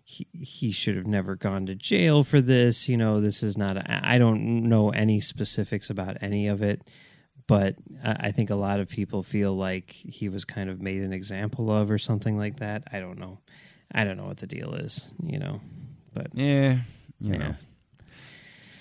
he 0.09 0.29
he 0.33 0.71
should 0.71 0.95
have 0.97 1.07
never 1.07 1.35
gone 1.35 1.67
to 1.67 1.75
jail 1.75 2.23
for 2.23 2.41
this. 2.41 2.89
You 2.89 2.97
know, 2.97 3.21
this 3.21 3.43
is 3.43 3.59
not. 3.59 3.77
A, 3.77 4.01
I 4.09 4.19
don't 4.19 4.69
know 4.69 4.91
any 4.91 5.21
specifics 5.21 5.91
about 5.91 6.17
any 6.21 6.47
of 6.47 6.63
it, 6.63 6.83
but 7.49 7.75
I, 8.05 8.29
I 8.29 8.31
think 8.31 8.49
a 8.51 8.55
lot 8.55 8.79
of 8.79 8.89
people 8.89 9.25
feel 9.25 9.55
like 9.57 9.91
he 9.91 10.29
was 10.29 10.45
kind 10.45 10.71
of 10.71 10.81
made 10.81 11.03
an 11.03 11.13
example 11.13 11.73
of 11.73 11.91
or 11.91 11.99
something 11.99 12.39
like 12.39 12.61
that. 12.61 12.85
I 12.93 13.01
don't 13.01 13.19
know. 13.19 13.41
I 13.93 14.05
don't 14.05 14.17
know 14.17 14.27
what 14.27 14.37
the 14.37 14.47
deal 14.47 14.75
is. 14.75 15.13
You 15.25 15.41
know, 15.41 15.61
but 16.15 16.29
Yeah, 16.35 16.83
you 17.21 17.33
Yeah. 17.33 17.39
know. 17.39 17.55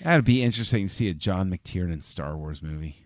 That'd 0.04 0.24
be 0.24 0.42
interesting 0.44 0.86
to 0.86 0.94
see 0.94 1.08
a 1.08 1.14
John 1.14 1.50
McTiernan 1.50 2.04
Star 2.04 2.36
Wars 2.36 2.62
movie. 2.62 2.98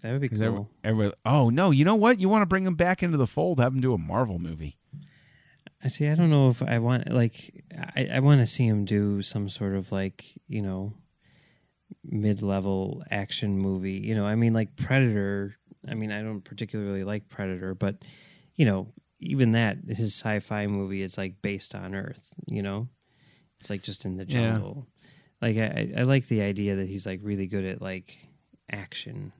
that 0.00 0.10
would 0.10 0.20
be 0.20 0.28
cool. 0.30 0.42
every- 0.42 0.64
everybody- 0.82 1.16
oh 1.24 1.48
no, 1.50 1.70
you 1.70 1.84
know 1.84 1.94
what? 1.94 2.18
You 2.18 2.28
want 2.28 2.42
to 2.42 2.46
bring 2.46 2.66
him 2.66 2.74
back 2.74 3.04
into 3.04 3.16
the 3.18 3.26
fold? 3.28 3.60
Have 3.60 3.72
him 3.74 3.80
do 3.80 3.94
a 3.94 3.98
Marvel 3.98 4.40
movie. 4.40 4.78
I 5.84 5.88
see. 5.88 6.08
I 6.08 6.14
don't 6.14 6.30
know 6.30 6.48
if 6.48 6.62
I 6.62 6.78
want 6.78 7.10
like 7.12 7.64
I, 7.96 8.08
I 8.14 8.20
want 8.20 8.40
to 8.40 8.46
see 8.46 8.66
him 8.66 8.84
do 8.84 9.20
some 9.22 9.48
sort 9.48 9.74
of 9.74 9.90
like 9.90 10.24
you 10.48 10.62
know 10.62 10.94
mid-level 12.04 13.02
action 13.10 13.58
movie. 13.58 13.94
You 13.94 14.14
know, 14.14 14.26
I 14.26 14.34
mean 14.34 14.52
like 14.52 14.76
Predator. 14.76 15.56
I 15.88 15.94
mean, 15.94 16.12
I 16.12 16.22
don't 16.22 16.42
particularly 16.42 17.02
like 17.04 17.28
Predator, 17.28 17.74
but 17.74 17.96
you 18.54 18.64
know, 18.64 18.92
even 19.18 19.52
that 19.52 19.78
his 19.88 20.14
sci-fi 20.14 20.66
movie 20.68 21.02
is 21.02 21.18
like 21.18 21.42
based 21.42 21.74
on 21.74 21.94
Earth. 21.94 22.28
You 22.46 22.62
know, 22.62 22.88
it's 23.58 23.70
like 23.70 23.82
just 23.82 24.04
in 24.04 24.16
the 24.16 24.24
Yeah. 24.24 24.52
jungle. 24.54 24.86
Like 25.40 25.56
I, 25.56 25.92
I 25.98 26.02
like 26.02 26.28
the 26.28 26.42
idea 26.42 26.76
that 26.76 26.88
he's 26.88 27.04
like 27.06 27.18
really 27.22 27.48
good 27.48 27.64
at 27.64 27.82
like 27.82 28.16
action, 28.70 29.32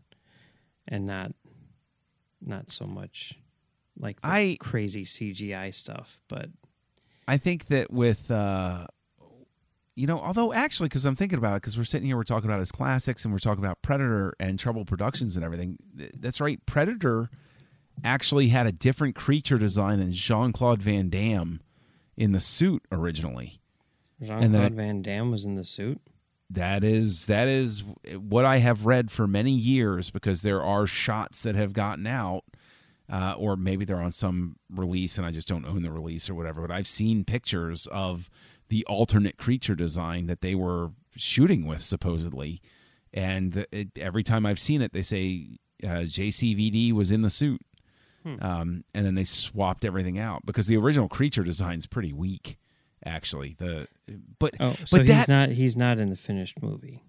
and 0.89 1.07
not 1.07 1.33
not 2.45 2.71
so 2.71 2.87
much 2.87 3.39
like 3.99 4.21
the 4.21 4.29
I- 4.29 4.57
crazy 4.61 5.05
CGI 5.05 5.73
stuff. 5.75 6.21
But 6.29 6.51
I 7.29 7.37
think 7.37 7.67
that 7.67 7.91
with, 7.91 8.31
uh, 8.31 8.87
you 9.95 10.07
know, 10.07 10.19
although 10.21 10.53
actually, 10.53 10.89
because 10.89 11.05
I'm 11.05 11.15
thinking 11.15 11.39
about 11.39 11.57
it, 11.57 11.63
because 11.63 11.77
we're 11.77 11.85
sitting 11.85 12.07
here, 12.07 12.17
we're 12.17 12.25
talking 12.25 12.49
about 12.49 12.61
his 12.61 12.73
classics, 12.73 13.25
and 13.25 13.33
we're 13.33 13.39
talking 13.39 13.65
about 13.65 13.83
Predator 13.83 14.35
and 14.41 14.59
Trouble 14.59 14.85
Productions 14.85 15.37
and 15.37 15.45
everything. 15.45 15.77
That's 16.19 16.41
right. 16.41 16.65
Predator 16.67 17.31
actually 18.03 18.49
had 18.49 18.67
a 18.67 18.73
different 18.73 19.15
creature 19.15 19.59
design 19.59 19.99
than 19.99 20.13
Jean 20.13 20.53
Claude 20.53 20.83
Van 20.83 21.11
Damme 21.11 21.61
in 22.17 22.33
the 22.33 22.41
suit 22.41 22.83
originally. 22.91 23.61
Jean-Claude 24.23 24.75
Van 24.75 25.03
Damme 25.03 25.31
was 25.31 25.45
in 25.45 25.57
the 25.57 25.65
suit. 25.65 26.01
That 26.49 26.85
is 26.85 27.27
that 27.27 27.49
is 27.49 27.83
what 28.15 28.45
I 28.45 28.59
have 28.59 28.85
read 28.85 29.11
for 29.11 29.27
many 29.27 29.53
years 29.53 30.11
because 30.11 30.43
there 30.43 30.63
are 30.63 30.87
shots 30.87 31.43
that 31.45 31.55
have 31.55 31.73
gotten 31.73 32.07
out, 32.07 32.45
uh, 33.12 33.35
or 33.37 33.57
maybe 33.57 33.85
they're 33.85 34.01
on 34.01 34.11
some 34.11 34.57
release 34.70 35.18
and 35.18 35.27
I 35.27 35.31
just 35.31 35.46
don't 35.46 35.66
own 35.66 35.83
the 35.83 35.92
release 35.92 36.31
or 36.31 36.35
whatever. 36.35 36.62
But 36.62 36.70
I've 36.70 36.87
seen 36.87 37.25
pictures 37.25 37.87
of 37.92 38.31
the 38.70 38.85
alternate 38.87 39.37
creature 39.37 39.75
design 39.75 40.27
that 40.29 40.40
they 40.40 40.55
were 40.55 40.92
shooting 41.14 41.66
with 41.66 41.83
supposedly, 41.83 42.62
and 43.12 43.66
it, 43.70 43.88
every 43.98 44.22
time 44.22 44.46
I've 44.46 44.59
seen 44.59 44.81
it, 44.81 44.94
they 44.94 45.03
say 45.03 45.59
uh, 45.85 46.07
JCVD 46.09 46.92
was 46.94 47.11
in 47.12 47.20
the 47.20 47.29
suit, 47.29 47.61
um, 48.40 48.85
and 48.94 49.05
then 49.05 49.14
they 49.14 49.25
swapped 49.25 49.85
everything 49.85 50.18
out 50.18 50.46
because 50.46 50.66
the 50.66 50.77
original 50.79 51.09
creature 51.09 51.42
design's 51.42 51.87
pretty 51.87 52.12
weak. 52.14 52.57
Actually, 53.05 53.57
the 53.59 53.88
but 54.38 54.55
Oh, 54.61 54.75
so 54.87 54.96
but 54.98 55.01
he's 55.07 55.09
that 55.09 55.29
not 55.29 55.48
he's 55.51 55.77
not 55.77 55.98
in 55.98 56.09
the 56.09 56.16
finished 56.16 56.62
movie. 56.62 57.03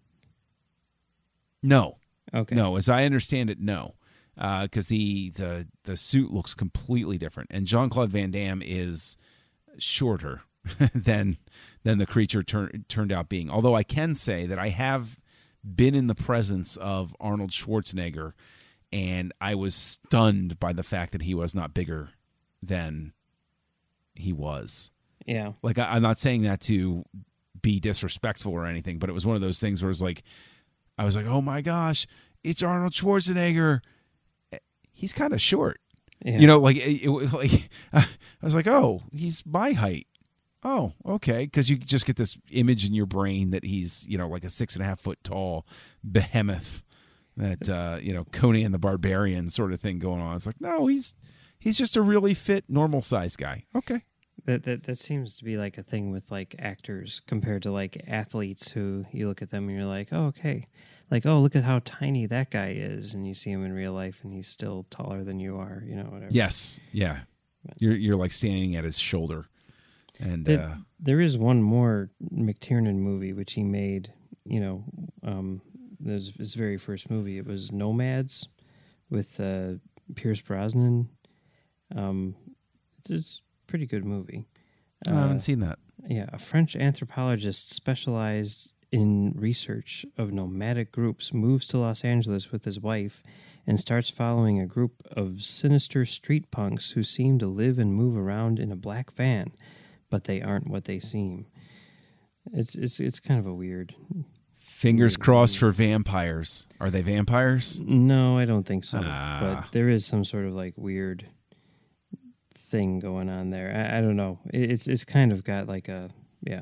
no 1.62 1.98
Okay. 2.34 2.56
No, 2.56 2.78
as 2.78 2.90
I 2.90 3.06
understand 3.06 3.50
it, 3.52 3.60
no, 3.60 3.94
Uh, 4.38 4.64
because 4.64 4.88
the 4.88 5.30
the 5.32 5.68
the 5.84 5.96
suit 5.96 6.34
looks 6.34 6.56
completely 6.56 7.18
different, 7.18 7.50
and 7.52 7.68
Jean 7.68 7.90
Claude 7.90 8.10
Van 8.10 8.32
Damme 8.32 8.64
is 8.64 9.16
shorter 9.78 10.42
than 10.96 11.38
than 11.84 11.98
the 11.98 12.06
creature 12.06 12.42
tur- 12.42 12.72
turned 12.88 13.12
out 13.12 13.30
being. 13.30 13.50
Although 13.50 13.76
I 13.76 13.84
can 13.84 14.16
say 14.16 14.46
that 14.48 14.58
I 14.58 14.70
have 14.70 15.20
been 15.64 15.96
in 15.96 16.08
the 16.08 16.16
presence 16.16 16.78
of 16.78 17.16
Arnold 17.20 17.52
Schwarzenegger, 17.52 18.34
and 18.92 19.34
I 19.40 19.56
was 19.56 19.76
stunned 19.76 20.60
by 20.60 20.74
the 20.74 20.84
fact 20.84 21.12
that 21.12 21.22
he 21.22 21.34
was 21.34 21.54
not 21.54 21.74
bigger 21.74 22.10
than 22.62 23.14
he 24.16 24.34
was. 24.34 24.92
Yeah. 25.26 25.54
Like 25.62 25.80
I, 25.80 25.86
I'm 25.86 26.02
not 26.02 26.20
saying 26.20 26.44
that 26.44 26.62
to 26.62 27.06
be 27.62 27.80
disrespectful 27.80 28.52
or 28.52 28.66
anything, 28.66 29.00
but 29.00 29.10
it 29.10 29.14
was 29.14 29.26
one 29.26 29.36
of 29.36 29.42
those 29.42 29.60
things 29.60 29.82
where 29.82 29.92
it's 29.92 30.02
like, 30.02 30.24
I 30.98 31.06
was 31.06 31.16
like, 31.16 31.26
oh 31.26 31.42
my 31.42 31.62
gosh, 31.62 32.06
it's 32.44 32.62
Arnold 32.62 32.94
Schwarzenegger. 32.94 33.82
He's 35.04 35.12
kind 35.12 35.34
of 35.34 35.42
short, 35.42 35.82
Yeah. 36.24 36.40
you 36.40 36.48
know. 36.48 36.60
Like 36.60 36.78
it, 36.80 37.10
like 37.34 37.70
I 37.94 38.06
was 38.42 38.56
like, 38.56 38.68
oh, 38.68 39.02
he's 39.12 39.46
my 39.46 39.74
height. 39.74 40.08
Oh, 40.64 40.94
okay, 41.06 41.44
because 41.44 41.70
you 41.70 41.76
just 41.76 42.06
get 42.06 42.16
this 42.16 42.38
image 42.50 42.86
in 42.86 42.94
your 42.94 43.06
brain 43.06 43.52
that 43.52 43.66
he's 43.66 44.08
you 44.08 44.18
know 44.18 44.30
like 44.30 44.46
a 44.46 44.50
six 44.50 44.78
and 44.78 44.84
a 44.86 44.88
half 44.88 45.02
foot 45.02 45.20
tall 45.22 45.68
behemoth, 46.06 46.84
that 47.36 47.68
uh, 47.68 47.98
you 48.02 48.14
know 48.14 48.24
Conan 48.32 48.72
the 48.72 48.80
Barbarian 48.80 49.50
sort 49.50 49.74
of 49.74 49.82
thing 49.82 50.00
going 50.00 50.22
on. 50.22 50.38
It's 50.38 50.46
like 50.46 50.62
no, 50.62 50.88
he's 50.88 51.14
he's 51.60 51.78
just 51.78 51.98
a 51.98 52.02
really 52.02 52.34
fit, 52.34 52.64
normal 52.70 53.02
sized 53.02 53.38
guy. 53.40 53.66
Okay. 53.76 54.04
That, 54.46 54.64
that 54.64 54.84
that 54.84 54.98
seems 54.98 55.36
to 55.38 55.44
be 55.44 55.58
like 55.58 55.78
a 55.78 55.84
thing 55.84 56.12
with 56.12 56.32
like 56.32 56.56
actors 56.60 57.22
compared 57.28 57.64
to 57.64 57.72
like 57.72 58.02
athletes 58.08 58.72
who 58.72 59.06
you 59.12 59.28
look 59.28 59.42
at 59.42 59.50
them 59.52 59.68
and 59.68 59.78
you're 59.78 59.86
like, 59.88 60.10
oh 60.14 60.28
okay, 60.28 60.68
like 61.12 61.26
oh 61.26 61.40
look 61.40 61.56
at 61.56 61.64
how 61.64 61.82
tiny 61.86 62.26
that 62.28 62.50
guy 62.52 62.70
is, 62.78 63.14
and 63.14 63.28
you 63.28 63.34
see 63.34 63.52
him 63.52 63.64
in 63.66 63.74
real 63.74 63.94
life 63.94 64.22
and 64.24 64.34
he's 64.34 64.48
still 64.48 64.86
taller 64.90 65.24
than 65.24 65.40
you 65.40 65.58
are, 65.58 65.84
you 65.86 65.96
know 65.96 66.04
whatever. 66.06 66.32
Yes, 66.32 66.80
yeah. 66.92 67.20
You're 67.78 67.96
you're 67.96 68.16
like 68.18 68.34
standing 68.34 68.76
at 68.76 68.84
his 68.84 68.98
shoulder, 69.00 69.46
and 70.20 70.50
uh, 70.50 70.76
there 71.00 71.22
is 71.22 71.38
one 71.38 71.62
more 71.62 72.10
McTiernan 72.34 72.96
movie 72.96 73.32
which 73.34 73.54
he 73.54 73.64
made. 73.64 74.12
You 74.46 74.60
know, 74.60 74.84
um, 75.24 75.62
this 76.00 76.32
his 76.38 76.56
very 76.56 76.78
first 76.78 77.10
movie. 77.10 77.38
It 77.38 77.46
was 77.48 77.72
Nomads 77.72 78.50
with 79.10 79.40
uh, 79.40 79.76
Pierce 80.16 80.42
Brosnan. 80.42 81.08
Um, 81.96 82.36
it's, 83.00 83.12
it's 83.12 83.42
a 83.66 83.72
pretty 83.72 83.86
good 83.86 84.04
movie. 84.04 84.44
I 85.08 85.12
Uh, 85.12 85.22
haven't 85.22 85.40
seen 85.40 85.62
that. 85.62 85.80
Yeah, 86.10 86.26
a 86.34 86.38
French 86.40 86.76
anthropologist 86.76 87.72
specialized 87.72 88.73
in 88.94 89.34
research 89.36 90.06
of 90.20 90.32
nomadic 90.32 90.92
groups 90.92 91.34
moves 91.34 91.66
to 91.66 91.80
Los 91.80 92.04
Angeles 92.04 92.52
with 92.52 92.64
his 92.64 92.80
wife 92.80 93.24
and 93.66 93.80
starts 93.80 94.08
following 94.08 94.60
a 94.60 94.68
group 94.68 95.02
of 95.12 95.42
sinister 95.42 96.06
street 96.06 96.52
punks 96.52 96.92
who 96.92 97.02
seem 97.02 97.40
to 97.40 97.48
live 97.48 97.80
and 97.80 97.96
move 97.96 98.16
around 98.16 98.60
in 98.60 98.72
a 98.72 98.76
black 98.76 99.12
van, 99.16 99.52
but 100.12 100.26
they 100.26 100.44
aren't 100.44 100.70
what 100.70 100.86
they 100.86 101.00
seem. 101.00 101.48
It's 102.54 102.76
it's 102.76 103.00
it's 103.00 103.20
kind 103.20 103.40
of 103.40 103.48
a 103.48 103.54
weird. 103.54 103.96
Fingers 104.60 105.18
crossed 105.18 105.58
for 105.58 105.72
vampires. 105.72 106.68
Are 106.80 106.92
they 106.92 107.02
vampires? 107.02 107.80
No, 107.80 108.38
I 108.38 108.46
don't 108.46 108.68
think 108.68 108.84
so. 108.84 109.02
Ah. 109.04 109.40
But 109.42 109.72
there 109.72 109.90
is 109.90 110.06
some 110.06 110.24
sort 110.24 110.46
of 110.46 110.54
like 110.54 110.76
weird 110.78 111.28
thing 112.56 113.00
going 113.00 113.30
on 113.30 113.50
there. 113.50 113.74
I, 113.76 113.98
I 113.98 114.02
don't 114.02 114.18
know. 114.18 114.38
It, 114.54 114.70
it's 114.70 114.88
it's 114.88 115.04
kind 115.04 115.32
of 115.32 115.44
got 115.44 115.68
like 115.68 115.88
a 115.88 116.12
yeah, 116.46 116.62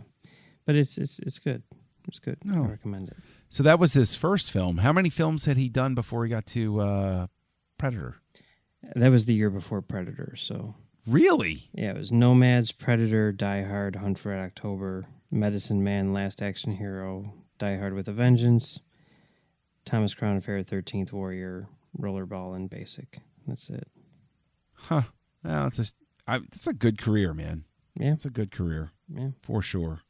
but 0.66 0.76
it's 0.76 0.98
it's 0.98 1.20
it's 1.20 1.38
good. 1.38 1.64
It's 2.08 2.20
good. 2.20 2.38
Oh. 2.56 2.64
I 2.66 2.68
recommend 2.68 3.10
it. 3.10 3.18
So 3.50 3.64
that 3.64 3.80
was 3.80 3.94
his 3.94 4.16
first 4.16 4.52
film. 4.52 4.78
How 4.80 4.92
many 4.94 5.10
films 5.10 5.46
had 5.46 5.58
he 5.58 5.70
done 5.70 5.96
before 5.96 6.24
he 6.26 6.30
got 6.30 6.46
to 6.48 6.80
uh, 6.82 7.28
Predator? 7.78 8.16
That 8.96 9.10
was 9.10 9.26
the 9.26 9.34
year 9.34 9.50
before 9.50 9.82
Predator, 9.82 10.36
so 10.36 10.76
Really? 11.06 11.70
yeah, 11.74 11.92
it 11.92 11.98
was 11.98 12.12
Nomads, 12.12 12.72
Predator, 12.72 13.32
Die 13.32 13.64
Hard, 13.64 13.96
Hunt 13.98 14.18
for 14.20 14.30
Red 14.30 14.40
October, 14.44 15.06
Medicine 15.30 15.84
Man, 15.84 16.14
Last 16.14 16.42
Action 16.42 16.74
Hero, 16.78 17.34
Die 17.60 17.78
Hard 17.78 17.94
with 17.94 18.08
a 18.08 18.12
Vengeance, 18.14 18.80
Thomas 19.86 20.14
Crown 20.14 20.38
Affair, 20.38 20.64
Thirteenth 20.64 21.12
Warrior, 21.14 21.68
Rollerball, 22.00 22.56
and 22.56 22.70
Basic. 22.70 23.20
That's 23.48 23.70
it. 23.70 23.88
Huh. 24.74 25.04
Well, 25.44 25.68
it's 25.68 25.80
a, 25.80 25.86
I, 26.28 26.38
it's 26.54 26.68
a 26.68 26.74
good 26.74 27.00
career, 27.02 27.34
man. 27.34 27.66
Yeah, 28.00 28.14
It's 28.14 28.26
a 28.26 28.30
good 28.30 28.52
career 28.52 28.92
yeah. 29.14 29.30
for 29.44 29.62
sure. 29.62 30.02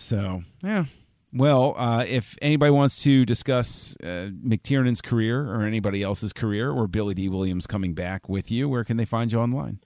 So, 0.00 0.44
yeah. 0.62 0.84
Well, 1.32 1.74
uh, 1.76 2.04
if 2.06 2.38
anybody 2.40 2.70
wants 2.70 3.02
to 3.02 3.26
discuss 3.26 3.96
uh, 4.02 4.30
McTiernan's 4.46 5.02
career 5.02 5.46
or 5.52 5.62
anybody 5.62 6.02
else's 6.02 6.32
career 6.32 6.70
or 6.70 6.86
Billy 6.86 7.14
Dee 7.14 7.28
Williams 7.28 7.66
coming 7.66 7.94
back 7.94 8.28
with 8.28 8.50
you, 8.50 8.68
where 8.68 8.84
can 8.84 8.96
they 8.96 9.04
find 9.04 9.30
you 9.32 9.38
online? 9.38 9.80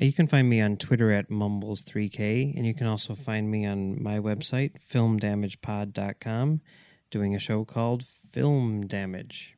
Uh, 0.00 0.06
You 0.06 0.12
can 0.12 0.26
find 0.26 0.48
me 0.48 0.60
on 0.60 0.78
Twitter 0.78 1.12
at 1.12 1.28
Mumbles3K, 1.30 2.56
and 2.56 2.66
you 2.66 2.74
can 2.74 2.86
also 2.86 3.14
find 3.14 3.50
me 3.50 3.66
on 3.66 4.02
my 4.02 4.18
website, 4.18 4.72
filmdamagepod.com, 4.82 6.60
doing 7.10 7.34
a 7.34 7.38
show 7.38 7.64
called 7.64 8.02
Film 8.04 8.86
Damage. 8.86 9.56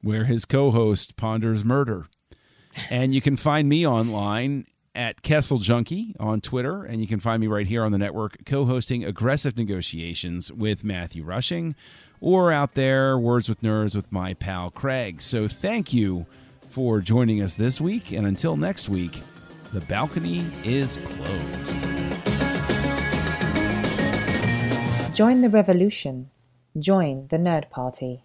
where 0.00 0.24
his 0.24 0.44
co-host 0.44 1.16
ponders 1.16 1.64
murder. 1.64 2.06
and 2.90 3.14
you 3.14 3.20
can 3.20 3.36
find 3.36 3.68
me 3.68 3.86
online 3.86 4.64
at 4.98 5.22
Kessel 5.22 5.58
Junkie 5.58 6.16
on 6.18 6.40
Twitter, 6.40 6.82
and 6.82 7.00
you 7.00 7.06
can 7.06 7.20
find 7.20 7.40
me 7.40 7.46
right 7.46 7.68
here 7.68 7.84
on 7.84 7.92
the 7.92 7.98
network 7.98 8.44
co-hosting 8.44 9.04
aggressive 9.04 9.56
negotiations 9.56 10.50
with 10.52 10.82
Matthew 10.82 11.22
Rushing, 11.22 11.76
or 12.20 12.50
out 12.50 12.74
there 12.74 13.16
words 13.16 13.48
with 13.48 13.62
nerds 13.62 13.94
with 13.94 14.10
my 14.10 14.34
pal 14.34 14.72
Craig. 14.72 15.22
So 15.22 15.46
thank 15.46 15.92
you 15.94 16.26
for 16.68 17.00
joining 17.00 17.40
us 17.40 17.54
this 17.54 17.80
week, 17.80 18.10
and 18.10 18.26
until 18.26 18.56
next 18.56 18.88
week, 18.88 19.22
the 19.72 19.80
balcony 19.82 20.44
is 20.64 20.98
closed. 21.04 21.80
Join 25.14 25.42
the 25.42 25.48
revolution. 25.48 26.30
Join 26.76 27.28
the 27.28 27.38
Nerd 27.38 27.70
Party. 27.70 28.24